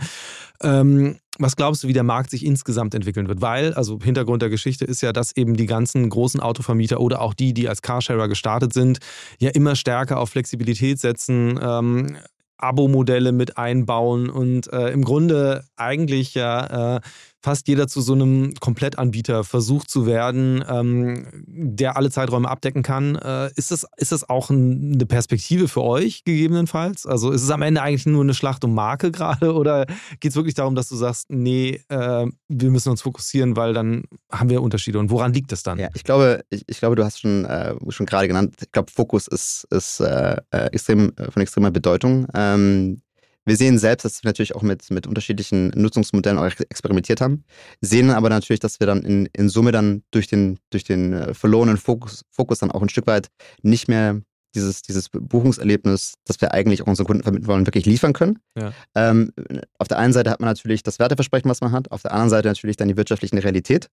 [0.62, 3.40] Ähm, was glaubst du, wie der Markt sich insgesamt entwickeln wird?
[3.40, 7.34] Weil, also Hintergrund der Geschichte ist ja, dass eben die ganzen großen Autovermieter oder auch
[7.34, 8.98] die, die als Carsharer gestartet sind,
[9.40, 11.58] ja immer stärker auf Flexibilität setzen.
[11.60, 12.16] Ähm,
[12.58, 17.00] Abo-Modelle mit einbauen und äh, im Grunde eigentlich ja äh,
[17.44, 23.16] fast jeder zu so einem Komplettanbieter versucht zu werden, ähm, der alle Zeiträume abdecken kann.
[23.16, 27.04] Äh, ist, das, ist das auch ein, eine Perspektive für euch gegebenenfalls?
[27.04, 29.84] Also ist es am Ende eigentlich nur eine Schlacht um Marke gerade oder
[30.20, 34.04] geht es wirklich darum, dass du sagst, nee, äh, wir müssen uns fokussieren, weil dann
[34.32, 35.78] haben wir Unterschiede und woran liegt das dann?
[35.78, 38.90] Ja, ich glaube, ich, ich glaube, du hast schon, äh, schon gerade genannt, ich glaube,
[38.90, 42.26] Fokus ist, ist äh, äh, extrem, von extremer Bedeutung.
[42.52, 43.00] Ähm,
[43.46, 47.44] wir sehen selbst, dass wir natürlich auch mit, mit unterschiedlichen Nutzungsmodellen auch experimentiert haben,
[47.80, 51.34] sehen aber natürlich, dass wir dann in, in Summe dann durch den, durch den äh,
[51.34, 53.28] verlorenen Fokus, Fokus dann auch ein Stück weit
[53.62, 54.22] nicht mehr
[54.54, 58.38] dieses, dieses Buchungserlebnis, das wir eigentlich auch unseren Kunden vermitteln wollen, wirklich liefern können.
[58.56, 58.72] Ja.
[58.94, 59.32] Ähm,
[59.78, 62.30] auf der einen Seite hat man natürlich das Werteversprechen, was man hat, auf der anderen
[62.30, 63.88] Seite natürlich dann die wirtschaftliche Realität.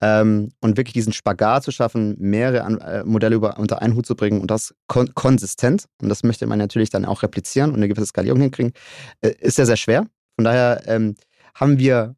[0.00, 4.06] Ähm, und wirklich diesen Spagat zu schaffen, mehrere An äh, Modelle über, unter einen Hut
[4.06, 7.76] zu bringen und das kon konsistent, und das möchte man natürlich dann auch replizieren und
[7.76, 8.72] eine gewisse Skalierung hinkriegen,
[9.20, 10.06] äh, ist sehr, sehr schwer.
[10.36, 11.16] Von daher ähm,
[11.54, 12.14] haben wir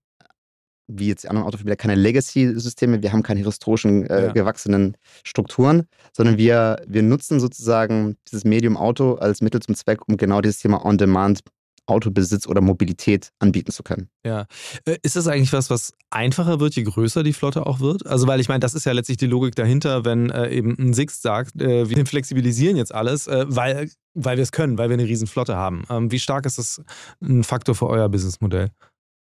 [0.88, 4.33] wie jetzt die anderen Autovermieter, keine Legacy-Systeme, wir haben keine historischen äh, ja.
[4.33, 10.16] gewachsenen Strukturen, sondern wir, wir nutzen sozusagen dieses Medium Auto als Mittel zum Zweck, um
[10.16, 11.40] genau dieses Thema On-Demand
[11.87, 14.09] Autobesitz oder Mobilität anbieten zu können.
[14.25, 14.47] Ja.
[14.85, 18.07] Äh, ist das eigentlich was, was einfacher wird, je größer die Flotte auch wird?
[18.07, 20.95] Also, weil ich meine, das ist ja letztlich die Logik dahinter, wenn äh, eben ein
[20.95, 24.95] Sixt sagt, äh, wir flexibilisieren jetzt alles, äh, weil, weil wir es können, weil wir
[24.95, 25.85] eine riesen Flotte haben.
[25.90, 26.83] Ähm, wie stark ist das
[27.21, 28.71] ein Faktor für euer Businessmodell?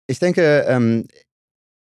[0.07, 1.07] Ich denke, ähm,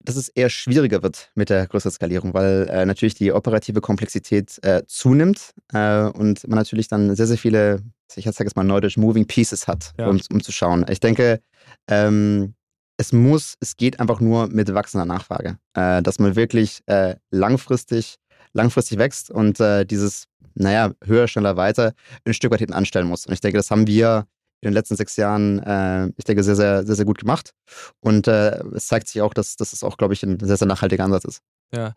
[0.02, 4.58] dass es eher schwieriger wird mit der größeren Skalierung, weil äh, natürlich die operative Komplexität
[4.62, 7.82] äh, zunimmt äh, und man natürlich dann sehr, sehr viele,
[8.16, 10.08] ich sage jetzt mal neudeutsch, Moving Pieces hat, ja.
[10.08, 10.84] um, um zu schauen.
[10.88, 11.40] Ich denke,
[11.88, 12.54] ähm,
[12.96, 18.16] es muss, es geht einfach nur mit wachsender Nachfrage, äh, dass man wirklich äh, langfristig,
[18.52, 21.94] langfristig wächst und äh, dieses, naja, höher, schneller, weiter
[22.24, 23.26] ein Stück weit hinten anstellen muss.
[23.26, 24.26] Und ich denke, das haben wir
[24.60, 27.52] in den letzten sechs Jahren, äh, ich denke, sehr, sehr, sehr, sehr gut gemacht.
[28.00, 30.68] Und äh, es zeigt sich auch, dass, dass es auch, glaube ich, ein sehr, sehr
[30.68, 31.40] nachhaltiger Ansatz ist.
[31.74, 31.94] Ja.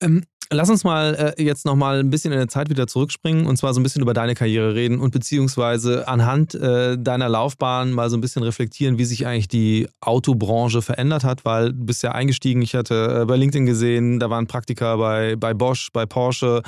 [0.00, 3.56] Ähm, lass uns mal äh, jetzt nochmal ein bisschen in der Zeit wieder zurückspringen und
[3.56, 8.10] zwar so ein bisschen über deine Karriere reden und beziehungsweise anhand äh, deiner Laufbahn mal
[8.10, 12.12] so ein bisschen reflektieren, wie sich eigentlich die Autobranche verändert hat, weil du bist ja
[12.12, 16.62] eingestiegen, ich hatte äh, bei LinkedIn gesehen, da waren Praktika bei, bei Bosch, bei Porsche,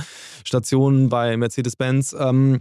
[0.45, 2.17] Stationen bei Mercedes-Benz.
[2.19, 2.61] Ähm,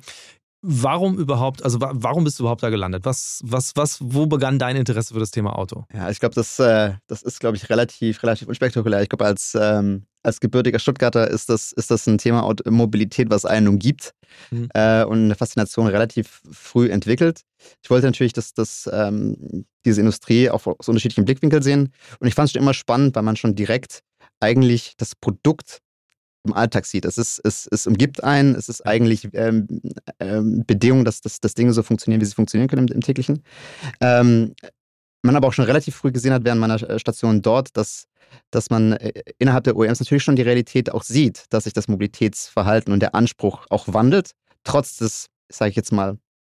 [0.62, 3.06] Warum überhaupt, also warum bist du überhaupt da gelandet?
[3.06, 5.86] Was, was, was, wo begann dein Interesse für das Thema Auto?
[5.94, 9.04] Ja, ich glaube, das, äh, das ist, glaube ich, relativ, relativ unspektakulär.
[9.04, 13.46] Ich glaube, als, ähm, als gebürtiger Stuttgarter ist das, ist das ein Thema Mobilität, was
[13.46, 14.14] einen umgibt
[14.50, 14.70] mhm.
[14.74, 17.42] äh, und eine Faszination relativ früh entwickelt.
[17.84, 21.94] Ich wollte natürlich dass, dass ähm, diese Industrie auch aus unterschiedlichen Blickwinkeln sehen.
[22.20, 24.02] Und ich fand es schon immer spannend, weil man schon direkt
[24.40, 25.82] eigentlich das Produkt
[26.48, 27.06] im Alltag sieht.
[27.06, 29.68] Es, ist, es, es umgibt einen, es ist eigentlich ähm,
[30.20, 33.44] ähm, Bedingung, dass, dass, dass Dinge so funktionieren, wie sie funktionieren können im, im täglichen.
[34.02, 34.54] Ähm,
[35.24, 38.08] man aber auch schon relativ früh gesehen hat während meiner äh, Station dort, dass,
[38.52, 41.88] dass man äh, innerhalb der OEMs natürlich schon die Realität auch sieht, dass sich das
[41.88, 44.32] Mobilitätsverhalten und der Anspruch auch wandelt,
[44.64, 46.18] trotz des, sage ich jetzt mal,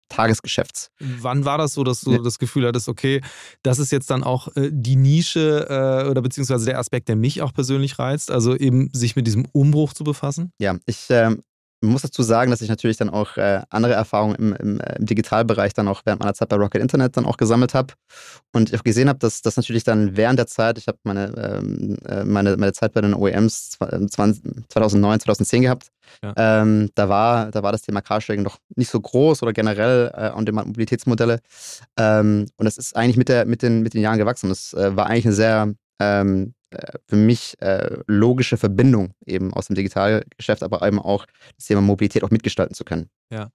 [0.08, 0.90] Tagesgeschäfts.
[0.98, 2.18] Wann war das so, dass du ja.
[2.18, 3.20] das Gefühl hattest, okay,
[3.62, 7.42] das ist jetzt dann auch äh, die Nische äh, oder beziehungsweise der Aspekt, der mich
[7.42, 10.52] auch persönlich reizt, also eben sich mit diesem Umbruch zu befassen?
[10.58, 11.42] Ja, ich ähm,
[11.80, 14.96] ich muss dazu sagen, dass ich natürlich dann auch äh, andere Erfahrungen im, im, äh,
[14.96, 17.94] im, Digitalbereich dann auch während meiner Zeit bei Rocket Internet dann auch gesammelt habe.
[18.52, 21.32] Und ich auch gesehen habe, dass das natürlich dann während der Zeit, ich habe meine,
[21.36, 25.88] ähm, äh, meine, meine Zeit bei den OEMs 20, 2009, 2010 gehabt.
[26.22, 26.34] Ja.
[26.36, 30.30] Ähm, da, war, da war das Thema Carsharing noch nicht so groß oder generell äh,
[30.36, 31.38] On-Demand-Mobilitätsmodelle.
[31.96, 34.48] Ähm, und das ist eigentlich mit, der, mit, den, mit den Jahren gewachsen.
[34.48, 36.57] Das äh, war eigentlich eine sehr ähm, äh,
[37.06, 41.26] für mich äh, logische Verbindung eben aus dem Digitalgeschäft, aber eben auch
[41.56, 43.08] das Thema Mobilität auch mitgestalten zu können.
[43.30, 43.50] Ja.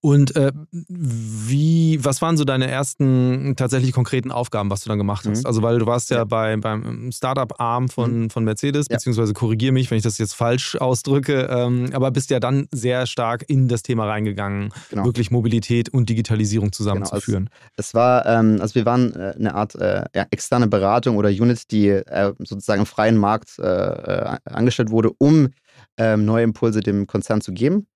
[0.00, 5.26] Und äh, wie, was waren so deine ersten tatsächlich konkreten Aufgaben, was du dann gemacht
[5.26, 5.40] hast?
[5.40, 5.46] Mhm.
[5.46, 6.24] Also, weil du warst ja, ja.
[6.24, 8.30] Bei, beim Startup-Arm von, mhm.
[8.30, 8.96] von Mercedes, ja.
[8.96, 13.06] beziehungsweise korrigiere mich, wenn ich das jetzt falsch ausdrücke, ähm, aber bist ja dann sehr
[13.06, 15.04] stark in das Thema reingegangen, genau.
[15.04, 17.46] wirklich Mobilität und Digitalisierung zusammenzuführen.
[17.46, 17.56] Genau.
[17.76, 21.28] Also, es war, ähm, also wir waren äh, eine Art äh, ja, externe Beratung oder
[21.28, 25.48] Unit, die äh, sozusagen im freien Markt äh, angestellt wurde, um
[25.96, 27.86] ähm, neue Impulse dem Konzern zu geben.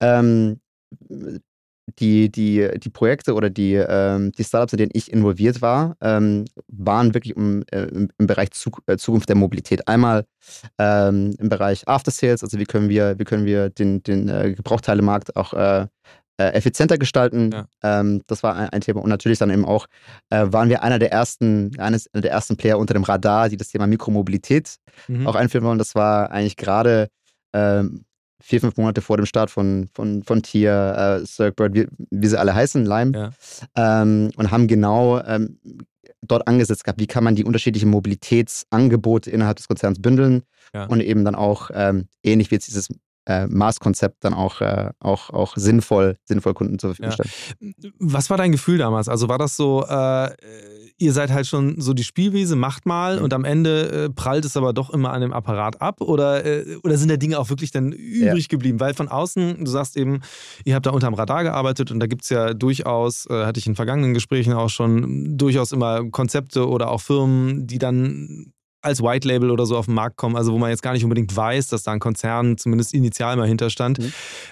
[0.00, 0.60] Ähm,
[1.98, 6.44] die, die, die Projekte oder die, ähm, die Startups, in denen ich involviert war, ähm,
[6.68, 9.88] waren wirklich im, äh, im, Bereich Zug, äh, Zukunft der Mobilität.
[9.88, 10.24] Einmal
[10.78, 14.54] ähm, im Bereich After Sales, also wie können wir, wie können wir den, den äh,
[14.54, 15.86] Gebrauchteilemarkt auch äh,
[16.38, 17.50] äh, effizienter gestalten.
[17.52, 17.66] Ja.
[17.82, 19.02] Ähm, das war ein, ein, Thema.
[19.02, 19.86] Und natürlich dann eben auch
[20.30, 23.68] äh, waren wir einer der ersten, eines der ersten Player unter dem Radar, die das
[23.68, 24.76] Thema Mikromobilität
[25.08, 25.26] mhm.
[25.26, 25.78] auch einführen wollen.
[25.78, 27.08] Das war eigentlich gerade
[27.52, 28.04] ähm,
[28.42, 32.38] vier, fünf Monate vor dem Start von, von, von Tier, äh, Circbird, wie, wie sie
[32.38, 33.12] alle heißen, Lime,
[33.76, 34.02] ja.
[34.02, 35.58] ähm, und haben genau ähm,
[36.22, 40.42] dort angesetzt gehabt, wie kann man die unterschiedlichen Mobilitätsangebote innerhalb des Konzerns bündeln
[40.74, 40.86] ja.
[40.86, 42.88] und eben dann auch ähm, ähnlich wie jetzt dieses
[43.26, 47.74] äh, Maßkonzept dann auch, äh, auch, auch sinnvoll, sinnvoll Kunden zur Verfügung stellen.
[47.78, 47.90] Ja.
[47.98, 49.08] Was war dein Gefühl damals?
[49.08, 50.30] Also war das so, äh,
[50.98, 53.24] ihr seid halt schon so die Spielwiese, macht mal mhm.
[53.24, 56.76] und am Ende äh, prallt es aber doch immer an dem Apparat ab oder, äh,
[56.82, 58.48] oder sind da Dinge auch wirklich dann übrig ja.
[58.48, 58.80] geblieben?
[58.80, 60.20] Weil von außen, du sagst eben,
[60.64, 63.66] ihr habt da unterm Radar gearbeitet und da gibt es ja durchaus, äh, hatte ich
[63.66, 69.26] in vergangenen Gesprächen auch schon, durchaus immer Konzepte oder auch Firmen, die dann als White
[69.26, 71.68] Label oder so auf den Markt kommen, also wo man jetzt gar nicht unbedingt weiß,
[71.68, 73.98] dass da ein Konzern zumindest initial mal hinterstand.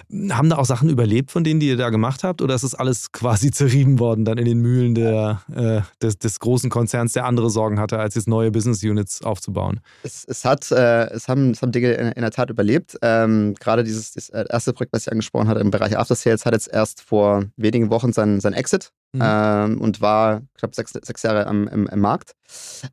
[0.09, 0.33] Mhm.
[0.33, 2.73] Haben da auch Sachen überlebt von denen, die ihr da gemacht habt, oder ist das
[2.73, 7.25] alles quasi zerrieben worden dann in den Mühlen der, äh, des, des, großen Konzerns, der
[7.25, 9.81] andere Sorgen hatte, als jetzt neue Business Units aufzubauen?
[10.03, 12.97] Es, es hat, äh, es, haben, es haben Dinge in, in der Tat überlebt.
[13.01, 16.45] Ähm, gerade dieses das äh, erste Projekt, was ich angesprochen hatte im Bereich After Sales,
[16.45, 19.21] hat jetzt erst vor wenigen Wochen sein, sein Exit mhm.
[19.23, 22.35] ähm, und war knapp sechs, sechs Jahre am, im, im Markt.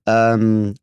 [0.06, 0.74] Ähm,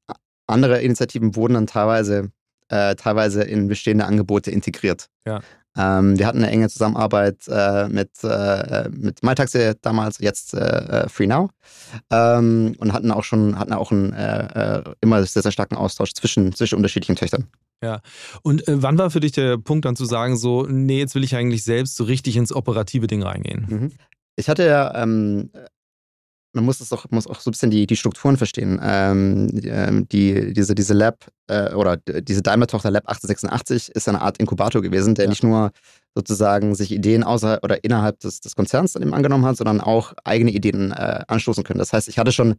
[0.48, 2.32] andere Initiativen wurden dann teilweise,
[2.70, 5.08] äh, teilweise in bestehende Angebote integriert.
[5.26, 5.42] Ja.
[5.78, 11.10] Ähm, wir hatten eine enge Zusammenarbeit äh, mit, äh, mit MyTaxi damals, jetzt äh, äh
[11.10, 11.50] Free Now
[12.12, 16.14] ähm, und hatten auch schon hatten auch einen äh, äh, immer sehr, sehr starken Austausch
[16.14, 17.48] zwischen, zwischen unterschiedlichen Töchtern.
[17.84, 18.00] Ja.
[18.42, 21.36] Und wann war für dich der Punkt dann zu sagen, so, nee, jetzt will ich
[21.36, 23.66] eigentlich selbst so richtig ins operative Ding reingehen?
[23.68, 23.92] Mhm.
[24.38, 25.50] Ich hatte ja ähm,
[26.56, 28.80] man muss es auch, muss auch so ein bisschen die, die Strukturen verstehen.
[28.82, 34.38] Ähm, ähm die, diese, diese Lab äh, oder diese Daimler-Tochter Lab 1886 ist eine Art
[34.38, 35.30] Inkubator gewesen, der ja.
[35.30, 35.72] nicht nur
[36.16, 40.52] sozusagen sich Ideen außer oder innerhalb des, des Konzerns eben angenommen hat, sondern auch eigene
[40.52, 41.80] Ideen äh, anstoßen können.
[41.80, 42.56] Das heißt, ich hatte schon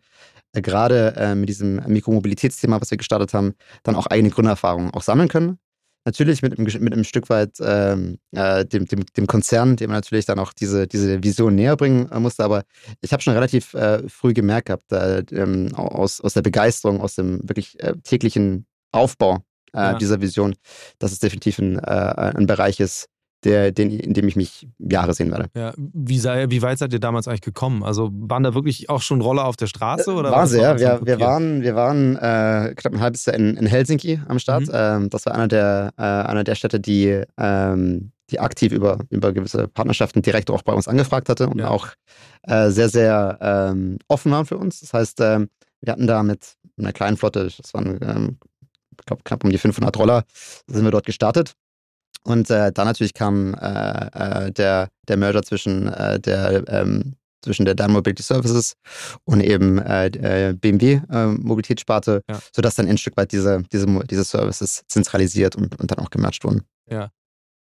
[0.52, 5.02] äh, gerade äh, mit diesem Mikromobilitätsthema, was wir gestartet haben, dann auch eigene Gründererfahrungen auch
[5.02, 5.58] sammeln können
[6.06, 9.98] natürlich mit, einem, mit einem Stück weit ähm, äh, dem, dem, dem, Konzern, dem man
[9.98, 12.44] natürlich dann auch diese, diese Vision näher bringen äh, musste.
[12.44, 12.62] Aber
[13.02, 17.16] ich habe schon relativ äh, früh gemerkt gehabt, äh, ähm, aus, aus der Begeisterung, aus
[17.16, 19.94] dem wirklich äh, täglichen Aufbau äh, ja.
[19.94, 20.54] dieser Vision,
[20.98, 23.08] dass es definitiv ein, ein Bereich ist,
[23.46, 25.46] der, den, in dem ich mich Jahre sehen werde.
[25.54, 27.84] Ja, wie, sei, wie weit seid ihr damals eigentlich gekommen?
[27.84, 30.12] Also waren da wirklich auch schon Roller auf der Straße?
[30.12, 30.78] Oder war sehr.
[30.78, 34.62] Wir, wir waren, wir waren äh, knapp ein halbes Jahr in, in Helsinki am Start.
[34.62, 34.72] Mhm.
[34.74, 39.32] Ähm, das war einer der, äh, einer der Städte, die, ähm, die aktiv über, über
[39.32, 41.68] gewisse Partnerschaften direkt auch bei uns angefragt hatte und ja.
[41.68, 41.88] auch
[42.42, 44.80] äh, sehr, sehr ähm, offen waren für uns.
[44.80, 45.48] Das heißt, ähm,
[45.80, 48.38] wir hatten da mit einer kleinen Flotte, das waren, ähm,
[48.98, 50.24] ich glaube, knapp um die 500 Roller,
[50.66, 51.54] sind wir dort gestartet.
[52.26, 57.64] Und äh, dann natürlich kam äh, äh, der, der Merger zwischen äh, der ähm, zwischen
[57.64, 58.74] der Daimler Mobility Services
[59.24, 62.40] und eben äh, äh BMW äh, Mobilitätssparte, ja.
[62.52, 66.42] sodass dann ein Stück weit diese, diese, diese Services zentralisiert und, und dann auch gematcht
[66.42, 66.62] wurden.
[66.90, 67.10] Ja.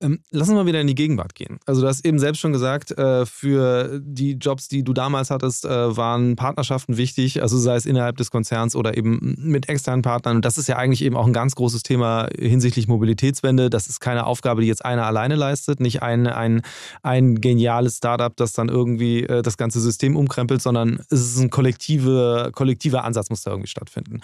[0.01, 1.59] Ähm, lass uns mal wieder in die Gegenwart gehen.
[1.67, 5.65] Also du hast eben selbst schon gesagt, äh, für die Jobs, die du damals hattest,
[5.65, 10.37] äh, waren Partnerschaften wichtig, also sei es innerhalb des Konzerns oder eben mit externen Partnern.
[10.37, 13.71] Und das ist ja eigentlich eben auch ein ganz großes Thema hinsichtlich Mobilitätswende.
[13.71, 16.63] Das ist keine Aufgabe, die jetzt einer alleine leistet, nicht ein, ein,
[17.03, 21.51] ein geniales Startup, das dann irgendwie äh, das ganze System umkrempelt, sondern es ist ein
[21.51, 24.21] kollektive, kollektiver Ansatz, muss da irgendwie stattfinden.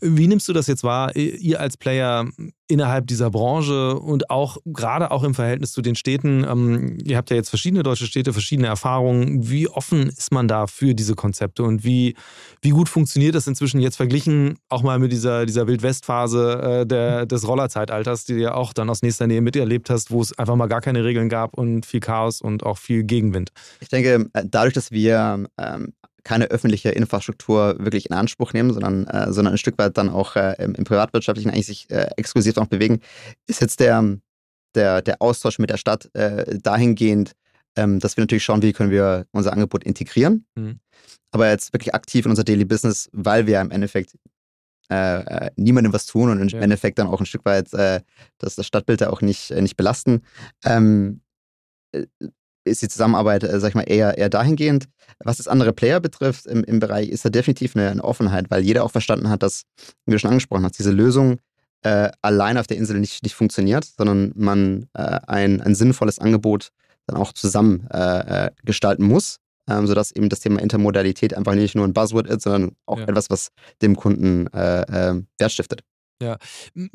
[0.00, 2.26] Wie nimmst du das jetzt wahr, ihr als Player
[2.68, 6.44] innerhalb dieser Branche und auch gerade auch im Verhältnis zu den Städten.
[6.44, 9.48] Ähm, ihr habt ja jetzt verschiedene deutsche Städte, verschiedene Erfahrungen.
[9.48, 12.14] Wie offen ist man da für diese Konzepte und wie,
[12.60, 17.48] wie gut funktioniert das inzwischen jetzt verglichen auch mal mit dieser, dieser Wildwest-Phase äh, des
[17.48, 20.66] Rollerzeitalters, die du ja auch dann aus nächster Nähe miterlebt hast, wo es einfach mal
[20.66, 23.50] gar keine Regeln gab und viel Chaos und auch viel Gegenwind?
[23.80, 25.92] Ich denke, äh, dadurch, dass wir ähm,
[26.28, 30.36] keine öffentliche Infrastruktur wirklich in Anspruch nehmen, sondern, äh, sondern ein Stück weit dann auch
[30.36, 33.00] äh, im, im, Privatwirtschaftlichen eigentlich sich äh, exklusiv noch bewegen,
[33.46, 34.18] ist jetzt der,
[34.74, 37.32] der, der Austausch mit der Stadt äh, dahingehend,
[37.76, 40.44] ähm, dass wir natürlich schauen, wie können wir unser Angebot integrieren.
[40.54, 40.80] Mhm.
[41.30, 44.14] Aber jetzt wirklich aktiv in unser Daily Business, weil wir im Endeffekt
[44.90, 46.60] äh, äh, niemandem was tun und im ja.
[46.60, 50.20] Endeffekt dann auch ein Stück weit das, das Stadtbild da auch nicht, nicht belasten.
[50.62, 51.22] Ähm,
[52.68, 54.88] ist die Zusammenarbeit, äh, sag ich mal, eher, eher dahingehend.
[55.24, 58.62] Was das andere Player betrifft im, im Bereich, ist da definitiv eine, eine, Offenheit, weil
[58.62, 59.62] jeder auch verstanden hat, dass,
[60.06, 61.38] wie du schon angesprochen hast, diese Lösung
[61.82, 66.70] äh, allein auf der Insel nicht, nicht funktioniert, sondern man äh, ein, ein sinnvolles Angebot
[67.06, 71.74] dann auch zusammen äh, äh gestalten muss, ähm, sodass eben das Thema Intermodalität einfach nicht
[71.74, 73.08] nur ein Buzzword ist, sondern auch ja.
[73.08, 73.48] etwas, was
[73.80, 75.82] dem Kunden äh, äh, Wert stiftet.
[76.20, 76.36] Ja,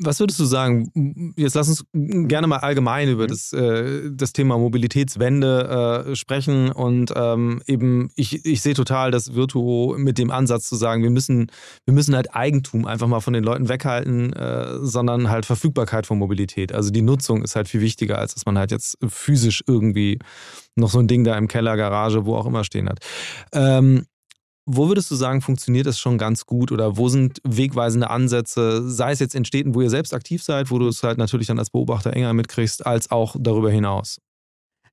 [0.00, 1.32] was würdest du sagen?
[1.36, 3.28] Jetzt lass uns gerne mal allgemein über mhm.
[3.28, 6.70] das, äh, das Thema Mobilitätswende äh, sprechen.
[6.70, 11.10] Und ähm, eben, ich, ich sehe total das Virtuo mit dem Ansatz zu sagen, wir
[11.10, 11.50] müssen,
[11.86, 16.18] wir müssen halt Eigentum einfach mal von den Leuten weghalten, äh, sondern halt Verfügbarkeit von
[16.18, 16.74] Mobilität.
[16.74, 20.18] Also die Nutzung ist halt viel wichtiger, als dass man halt jetzt physisch irgendwie
[20.76, 22.98] noch so ein Ding da im Keller, Garage, wo auch immer stehen hat.
[23.52, 24.04] Ähm,
[24.66, 29.12] wo würdest du sagen, funktioniert das schon ganz gut oder wo sind wegweisende Ansätze, sei
[29.12, 31.58] es jetzt in Städten, wo ihr selbst aktiv seid, wo du es halt natürlich dann
[31.58, 34.18] als Beobachter enger mitkriegst, als auch darüber hinaus?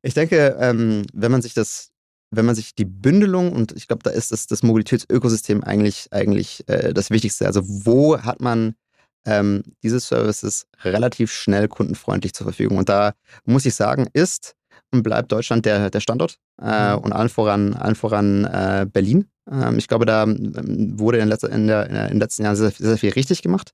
[0.02, 1.92] Ich denke, ähm, wenn man sich das,
[2.32, 6.68] wenn man sich die Bündelung und ich glaube, da ist das, das Mobilitätsökosystem eigentlich, eigentlich
[6.68, 7.46] äh, das Wichtigste.
[7.46, 8.76] Also wo hat man
[9.26, 12.78] ähm, diese Services relativ schnell kundenfreundlich zur Verfügung?
[12.78, 13.14] Und da
[13.46, 14.56] muss ich sagen, ist
[14.92, 17.00] und bleibt Deutschland der, der Standort äh, mhm.
[17.00, 19.28] und allen voran, allen voran äh, Berlin.
[19.52, 22.72] Ähm, ich glaube, da ähm, wurde in, letzter, in, der, in den letzten Jahren sehr,
[22.72, 23.72] sehr, viel richtig gemacht.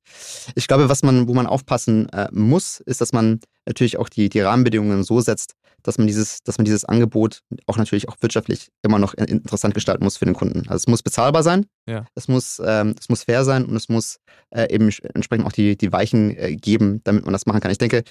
[0.55, 4.29] Ich glaube, was man, wo man aufpassen äh, muss, ist, dass man natürlich auch die,
[4.29, 8.69] die Rahmenbedingungen so setzt, dass man dieses, dass man dieses Angebot auch natürlich auch wirtschaftlich
[8.81, 10.67] immer noch interessant gestalten muss für den Kunden.
[10.67, 12.05] Also es muss bezahlbar sein, ja.
[12.15, 14.17] es, muss, ähm, es muss fair sein und es muss
[14.49, 17.71] äh, eben entsprechend auch die, die Weichen äh, geben, damit man das machen kann.
[17.71, 18.03] Ich denke,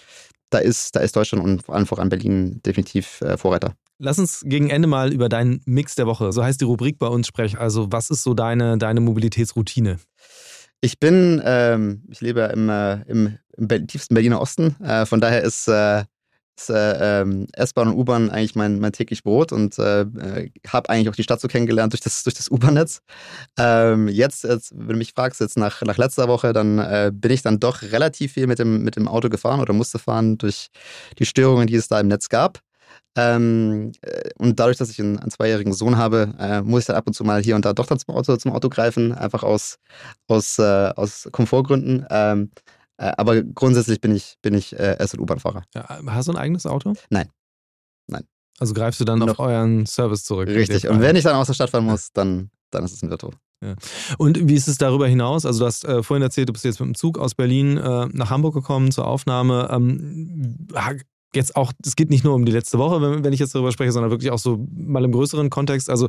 [0.50, 3.74] da ist, da ist Deutschland und vor allem voran Berlin definitiv äh, Vorreiter.
[3.98, 7.06] Lass uns gegen Ende mal über deinen Mix der Woche, so heißt die Rubrik bei
[7.06, 7.58] uns, sprechen.
[7.58, 9.98] Also, was ist so deine, deine Mobilitätsroutine?
[10.82, 14.76] Ich bin, ähm, ich lebe im, äh, im, im, tiefsten Berliner Osten.
[14.84, 16.04] Äh, von daher ist, äh,
[16.58, 20.90] ist äh, ähm, S-Bahn und U-Bahn eigentlich mein, mein täglich Brot und äh, äh, habe
[20.90, 23.00] eigentlich auch die Stadt so kennengelernt durch das, durch das U-Bahn-Netz.
[23.58, 27.40] Ähm, jetzt, jetzt, wenn du mich fragst, jetzt nach, nach letzter Woche, dann bin ich
[27.40, 30.68] dann doch relativ viel mit dem, mit dem Auto gefahren oder musste fahren durch
[31.18, 32.60] die Störungen, die es da im Netz gab.
[33.16, 36.96] Ähm, äh, und dadurch, dass ich einen, einen zweijährigen Sohn habe, äh, muss ich dann
[36.96, 39.42] ab und zu mal hier und da doch dann zum Auto, zum Auto greifen, einfach
[39.42, 39.78] aus,
[40.28, 42.06] aus, äh, aus Komfortgründen.
[42.10, 42.50] Ähm,
[42.98, 45.64] äh, aber grundsätzlich bin ich, bin ich äh, S- und U-Bahn-Fahrer.
[45.74, 46.94] Ja, hast du ein eigenes Auto?
[47.10, 47.28] Nein.
[48.06, 48.24] Nein.
[48.58, 49.28] Also greifst du dann Noch.
[49.28, 50.48] auf euren Service zurück?
[50.48, 50.88] Richtig.
[50.88, 53.32] Und wenn ich dann aus der Stadt fahren muss, dann, dann ist es ein Virtual.
[53.62, 53.74] Ja.
[54.18, 55.46] Und wie ist es darüber hinaus?
[55.46, 58.06] Also du hast äh, vorhin erzählt, du bist jetzt mit dem Zug aus Berlin äh,
[58.12, 59.68] nach Hamburg gekommen zur Aufnahme.
[59.70, 60.68] Ähm,
[61.36, 63.72] jetzt auch, es geht nicht nur um die letzte Woche, wenn, wenn ich jetzt darüber
[63.72, 65.88] spreche, sondern wirklich auch so mal im größeren Kontext.
[65.88, 66.08] Also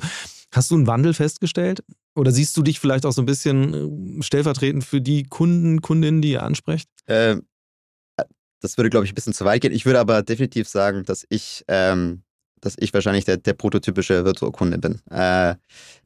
[0.52, 1.84] hast du einen Wandel festgestellt?
[2.16, 6.22] Oder siehst du dich vielleicht auch so ein bisschen äh, stellvertretend für die Kunden, Kundinnen,
[6.22, 6.90] die ihr ansprecht?
[7.08, 7.44] Ähm,
[8.62, 9.74] das würde, glaube ich, ein bisschen zu weit gehen.
[9.74, 12.24] Ich würde aber definitiv sagen, dass ich, ähm,
[12.60, 15.00] dass ich wahrscheinlich der, der prototypische Virtual-Kunde bin.
[15.12, 15.56] Äh,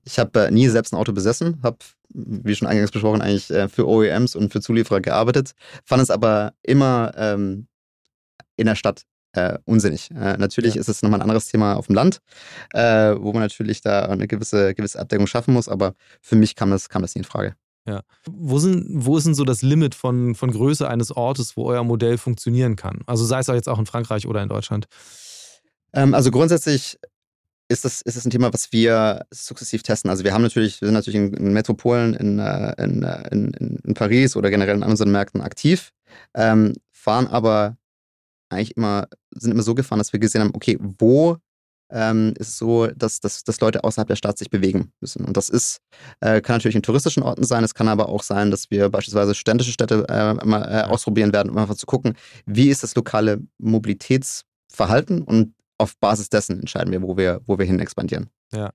[0.03, 1.77] ich habe äh, nie selbst ein Auto besessen, habe,
[2.09, 5.53] wie schon eingangs besprochen, eigentlich äh, für OEMs und für Zulieferer gearbeitet,
[5.85, 7.67] fand es aber immer ähm,
[8.57, 10.11] in der Stadt äh, unsinnig.
[10.11, 10.81] Äh, natürlich ja.
[10.81, 12.21] ist es nochmal ein anderes Thema auf dem Land,
[12.73, 16.71] äh, wo man natürlich da eine gewisse, gewisse Abdeckung schaffen muss, aber für mich kam
[16.71, 17.55] das, kam das nie in Frage.
[17.87, 18.01] Ja.
[18.29, 21.83] Wo, sind, wo ist denn so das Limit von, von Größe eines Ortes, wo euer
[21.83, 23.01] Modell funktionieren kann?
[23.07, 24.85] Also sei es auch jetzt auch in Frankreich oder in Deutschland?
[25.93, 26.99] Ähm, also grundsätzlich
[27.69, 30.09] ist das, ist das ein Thema, was wir sukzessiv testen.
[30.09, 33.93] Also wir haben natürlich, wir sind natürlich in, Metropolen in, äh, in, äh, in, in,
[33.93, 35.91] Paris oder generell in anderen Märkten aktiv,
[36.35, 37.77] ähm, fahren aber
[38.51, 41.37] eigentlich immer, sind immer so gefahren, dass wir gesehen haben, okay, wo
[41.91, 45.25] ähm, ist es so, dass, dass, dass Leute außerhalb der Stadt sich bewegen müssen.
[45.25, 45.79] Und das ist,
[46.21, 49.35] äh, kann natürlich in touristischen Orten sein, es kann aber auch sein, dass wir beispielsweise
[49.35, 53.41] städtische Städte äh, mal äh, ausprobieren werden, um einfach zu gucken, wie ist das lokale
[53.57, 58.29] Mobilitätsverhalten und auf Basis dessen entscheiden wir, wo wir, wo wir hin expandieren.
[58.53, 58.73] Ja,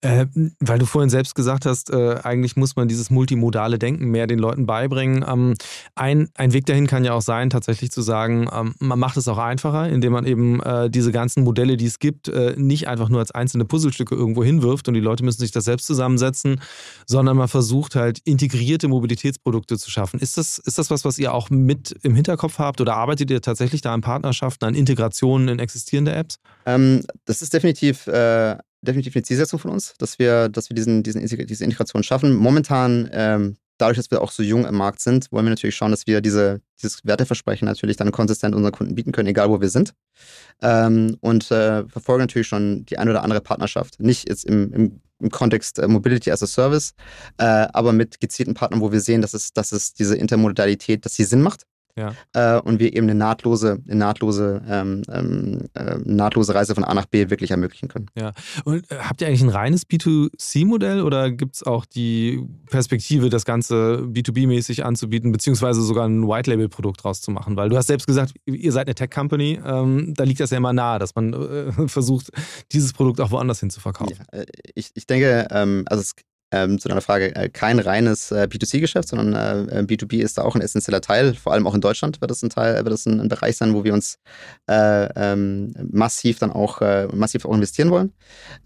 [0.00, 0.26] äh,
[0.60, 4.38] weil du vorhin selbst gesagt hast, äh, eigentlich muss man dieses multimodale Denken mehr den
[4.38, 5.24] Leuten beibringen.
[5.28, 5.54] Ähm,
[5.96, 9.26] ein, ein Weg dahin kann ja auch sein, tatsächlich zu sagen, ähm, man macht es
[9.26, 13.08] auch einfacher, indem man eben äh, diese ganzen Modelle, die es gibt, äh, nicht einfach
[13.08, 16.60] nur als einzelne Puzzlestücke irgendwo hinwirft und die Leute müssen sich das selbst zusammensetzen,
[17.04, 20.20] sondern man versucht halt integrierte Mobilitätsprodukte zu schaffen.
[20.20, 23.42] Ist das, ist das was, was ihr auch mit im Hinterkopf habt oder arbeitet ihr
[23.42, 26.38] tatsächlich da an Partnerschaften, an Integrationen in existierende Apps?
[26.66, 31.02] Ähm, das ist definitiv äh, definitiv eine Zielsetzung von uns, dass wir, dass wir diesen,
[31.02, 32.34] diesen, diese Integration schaffen.
[32.34, 35.90] Momentan, ähm, dadurch, dass wir auch so jung im Markt sind, wollen wir natürlich schauen,
[35.90, 39.68] dass wir diese, dieses Werteversprechen natürlich dann konsistent unseren Kunden bieten können, egal wo wir
[39.68, 39.94] sind.
[40.62, 44.00] Ähm, und äh, verfolgen natürlich schon die eine oder andere Partnerschaft.
[44.00, 46.94] Nicht jetzt im, im, im Kontext äh, Mobility as a Service,
[47.38, 51.14] äh, aber mit gezielten Partnern, wo wir sehen, dass es, dass es diese Intermodalität, dass
[51.14, 51.64] sie Sinn macht
[51.96, 52.14] ja.
[52.32, 56.94] Äh, und wir eben eine nahtlose, eine nahtlose, ähm, ähm, äh, nahtlose Reise von A
[56.94, 58.06] nach B wirklich ermöglichen können.
[58.16, 58.32] Ja.
[58.64, 63.44] Und äh, habt ihr eigentlich ein reines B2C-Modell oder gibt es auch die Perspektive, das
[63.44, 67.56] Ganze B2B-mäßig anzubieten, beziehungsweise sogar ein White-Label-Produkt draus zu machen?
[67.56, 70.72] Weil du hast selbst gesagt, ihr seid eine Tech-Company, ähm, da liegt das ja immer
[70.72, 72.30] nahe, dass man äh, versucht,
[72.72, 74.16] dieses Produkt auch woanders hin zu verkaufen.
[74.32, 76.14] Ja, äh, ich, ich denke, ähm, also es
[76.50, 80.54] ähm, zu deiner Frage, äh, kein reines äh, B2C-Geschäft, sondern äh, B2B ist da auch
[80.54, 81.34] ein essentieller Teil.
[81.34, 83.74] Vor allem auch in Deutschland wird das ein Teil, wird das ein, ein Bereich sein,
[83.74, 84.18] wo wir uns
[84.66, 88.12] äh, ähm, massiv dann auch äh, massiv auch investieren wollen.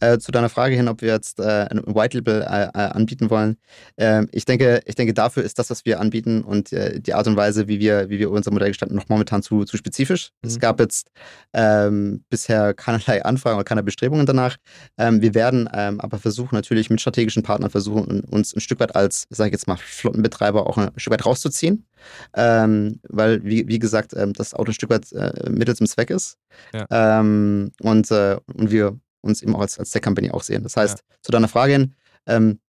[0.01, 3.57] Äh, zu deiner Frage hin, ob wir jetzt ein White Label anbieten wollen.
[3.97, 7.37] Ähm, ich denke, ich denke, dafür ist das, was wir anbieten und die Art und
[7.37, 10.31] Weise, wie wir, wie wir unser Modell gestalten, noch momentan zu, zu spezifisch.
[10.43, 10.49] Mhm.
[10.49, 11.11] Es gab jetzt
[11.53, 14.57] ähm, bisher keinerlei Anfragen oder keine Bestrebungen danach.
[14.99, 18.95] Ähm, wir werden ähm, aber versuchen, natürlich mit strategischen Partnern versuchen, uns ein Stück weit
[18.95, 21.87] als, sage ich jetzt mal, Flottenbetreiber auch ein Stück weit rauszuziehen.
[22.35, 26.11] Ähm, weil, wie, wie gesagt, ähm, das Auto ein Stück weit äh, Mittel zum Zweck
[26.11, 26.39] ist.
[26.73, 26.87] Ja.
[26.91, 30.63] Ähm, und, äh, und wir uns eben auch als, als Tech-Company auch sehen.
[30.63, 31.17] Das heißt, ja.
[31.23, 31.95] zu deiner Frage hin,
[32.27, 32.61] ähm,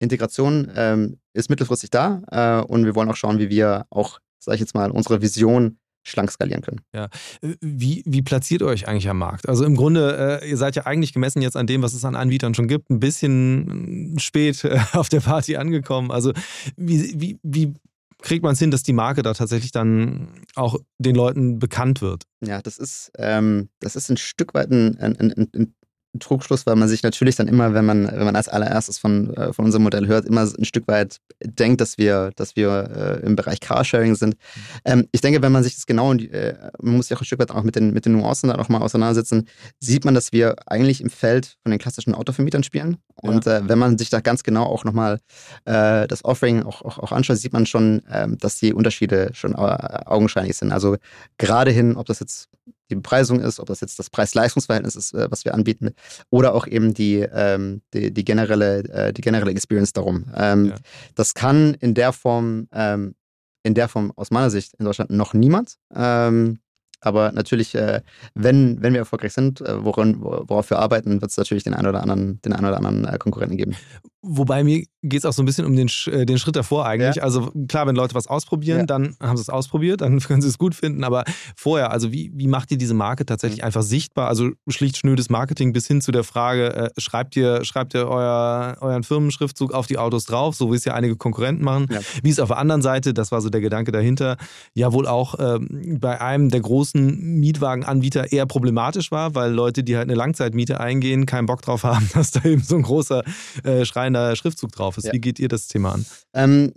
[0.00, 4.56] Integration ähm, ist mittelfristig da äh, und wir wollen auch schauen, wie wir auch, sage
[4.56, 6.80] ich jetzt mal, unsere Vision schlank skalieren können.
[6.94, 7.08] Ja.
[7.42, 9.48] Äh, wie, wie platziert ihr euch eigentlich am Markt?
[9.48, 12.16] Also im Grunde, äh, ihr seid ja eigentlich gemessen jetzt an dem, was es an
[12.16, 16.10] Anbietern schon gibt, ein bisschen äh, spät äh, auf der Party angekommen.
[16.10, 16.32] Also
[16.76, 17.74] wie, wie, wie
[18.20, 22.24] kriegt man es hin, dass die Marke da tatsächlich dann auch den Leuten bekannt wird?
[22.44, 25.74] Ja, das ist, ähm, das ist ein Stück weit ein, ein, ein, ein
[26.18, 29.52] Trugschluss, weil man sich natürlich dann immer, wenn man, wenn man als allererstes von, äh,
[29.52, 33.36] von unserem Modell hört, immer ein Stück weit denkt, dass wir, dass wir äh, im
[33.36, 34.36] Bereich Carsharing sind.
[34.84, 37.40] Ähm, ich denke, wenn man sich das genau, äh, man muss sich auch ein Stück
[37.40, 39.48] weit auch mit den, mit den Nuancen dann auch mal auseinandersetzen,
[39.80, 42.96] sieht man, dass wir eigentlich im Feld von den klassischen Autovermietern spielen.
[43.16, 43.58] Und ja.
[43.58, 45.18] äh, wenn man sich da ganz genau auch nochmal
[45.64, 49.52] äh, das Offering auch, auch, auch anschaut, sieht man schon, ähm, dass die Unterschiede schon
[49.52, 50.72] äh, augenscheinlich sind.
[50.72, 50.96] Also
[51.36, 52.48] gerade hin, ob das jetzt
[52.90, 55.90] die Bepreisung ist, ob das jetzt das Preis-Leistungs-Verhältnis ist, äh, was wir anbieten,
[56.30, 60.26] oder auch eben die, ähm, die, die, generelle, äh, die generelle Experience darum.
[60.34, 60.76] Ähm, ja.
[61.14, 63.14] Das kann in der Form, ähm,
[63.62, 65.76] in der Form aus meiner Sicht in Deutschland noch niemand.
[65.94, 66.58] Ähm,
[67.00, 68.00] aber natürlich, äh,
[68.34, 71.86] wenn, wenn wir erfolgreich sind, äh, woran, worauf wir arbeiten, wird es natürlich den einen
[71.86, 73.76] oder anderen, den einen oder anderen äh, Konkurrenten geben.
[74.20, 77.16] Wobei mir geht es auch so ein bisschen um den, äh, den Schritt davor eigentlich.
[77.16, 77.22] Ja.
[77.22, 78.86] Also klar, wenn Leute was ausprobieren, ja.
[78.86, 81.04] dann haben sie es ausprobiert, dann können sie es gut finden.
[81.04, 81.24] Aber
[81.56, 83.66] vorher, also wie, wie macht ihr diese Marke tatsächlich mhm.
[83.66, 84.26] einfach sichtbar?
[84.26, 88.76] Also schlicht schnödes Marketing bis hin zu der Frage, äh, schreibt ihr, schreibt ihr euer,
[88.80, 91.86] euren Firmenschriftzug auf die Autos drauf, so wie es ja einige Konkurrenten machen.
[91.90, 92.00] Ja.
[92.22, 94.36] Wie es auf der anderen Seite, das war so der Gedanke dahinter,
[94.74, 99.96] ja wohl auch ähm, bei einem der großen Mietwagenanbieter eher problematisch war, weil Leute, die
[99.96, 103.22] halt eine Langzeitmiete eingehen, keinen Bock drauf haben, dass da eben so ein großer
[103.62, 105.06] äh, schreiender Schriftzug drauf ist.
[105.06, 105.12] Ja.
[105.12, 106.06] Wie geht ihr das Thema an?
[106.34, 106.72] Ähm,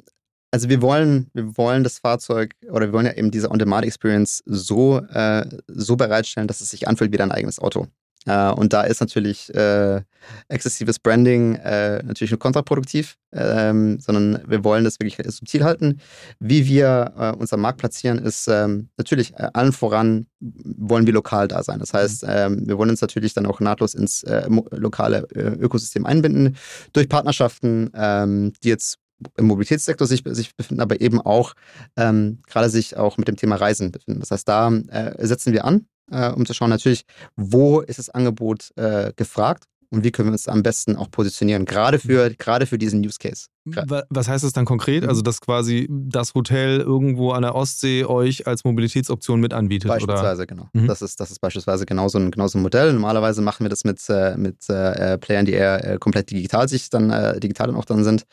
[0.51, 4.97] also wir wollen, wir wollen das Fahrzeug oder wir wollen ja eben diese On-Demand-Experience so,
[4.97, 7.87] äh, so bereitstellen, dass es sich anfühlt wie dein eigenes Auto.
[8.25, 10.01] Äh, und da ist natürlich äh,
[10.47, 15.99] exzessives Branding äh, natürlich nur kontraproduktiv, ähm, sondern wir wollen das wirklich subtil halten.
[16.39, 21.47] Wie wir äh, unser Markt platzieren, ist ähm, natürlich äh, allen voran wollen wir lokal
[21.47, 21.79] da sein.
[21.79, 22.29] Das heißt, mhm.
[22.31, 26.57] ähm, wir wollen uns natürlich dann auch nahtlos ins äh, lokale Ökosystem einbinden
[26.93, 28.97] durch Partnerschaften, ähm, die jetzt
[29.37, 31.53] im Mobilitätssektor sich, sich befinden, aber eben auch
[31.95, 34.19] ähm, gerade sich auch mit dem Thema Reisen befinden.
[34.19, 37.05] Das heißt, da äh, setzen wir an, äh, um zu schauen natürlich,
[37.35, 41.65] wo ist das Angebot äh, gefragt und wie können wir uns am besten auch positionieren,
[41.65, 43.47] gerade für, gerade für diesen Use Case.
[43.65, 45.05] Was heißt das dann konkret?
[45.05, 49.87] Also, dass quasi das Hotel irgendwo an der Ostsee euch als Mobilitätsoption mit anbietet?
[49.87, 50.47] Beispielsweise, oder?
[50.47, 50.69] genau.
[50.73, 50.87] Mhm.
[50.87, 52.93] Das, ist, das ist beispielsweise genauso ein, genauso ein Modell.
[52.93, 56.89] Normalerweise machen wir das mit, äh, mit äh, Playern, die eher äh, komplett digital sich
[56.89, 58.23] dann, äh, digital dann auch dann sind.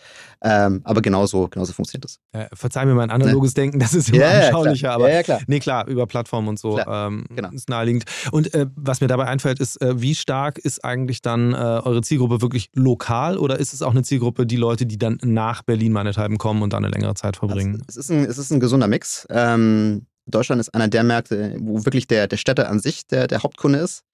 [0.43, 2.19] Ähm, aber genauso, genauso funktioniert das.
[2.33, 3.63] Äh, verzeih mir mein analoges ne?
[3.63, 5.41] Denken, das ist immer ja, anschaulicher, ja, aber ja, klar.
[5.47, 7.51] nee, klar, über Plattformen und so ähm, genau.
[7.51, 8.05] ist naheliegend.
[8.31, 12.71] Und äh, was mir dabei einfällt, ist, wie stark ist eigentlich dann eure Zielgruppe wirklich
[12.75, 16.63] lokal oder ist es auch eine Zielgruppe, die Leute, die dann nach Berlin meinethalben kommen
[16.63, 17.75] und da eine längere Zeit verbringen?
[17.75, 19.27] Also, es, ist ein, es ist ein gesunder Mix.
[19.31, 23.43] Ähm, Deutschland ist einer der Märkte, wo wirklich der, der Städte an sich der, der
[23.43, 24.05] Hauptkunde ist.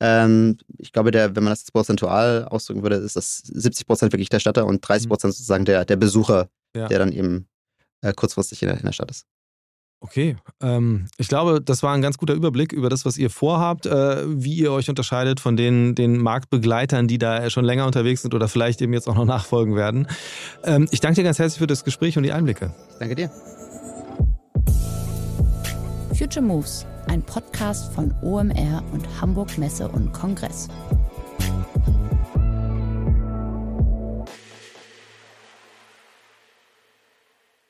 [0.00, 4.28] Ähm, ich glaube, der, wenn man das prozentual ausdrücken würde, ist das 70 Prozent wirklich
[4.28, 5.36] der Städte und 30 Prozent mhm.
[5.36, 6.88] sozusagen der, der Besucher, ja.
[6.88, 7.46] der dann eben
[8.02, 9.26] äh, kurzfristig in der, in der Stadt ist.
[10.02, 13.84] Okay, ähm, ich glaube, das war ein ganz guter Überblick über das, was ihr vorhabt,
[13.84, 18.34] äh, wie ihr euch unterscheidet von den, den Marktbegleitern, die da schon länger unterwegs sind
[18.34, 20.08] oder vielleicht eben jetzt auch noch nachfolgen werden.
[20.64, 22.74] Ähm, ich danke dir ganz herzlich für das Gespräch und die Einblicke.
[22.98, 23.30] Danke dir.
[26.16, 30.68] Future Moves, ein Podcast von OMR und Hamburg Messe und Kongress.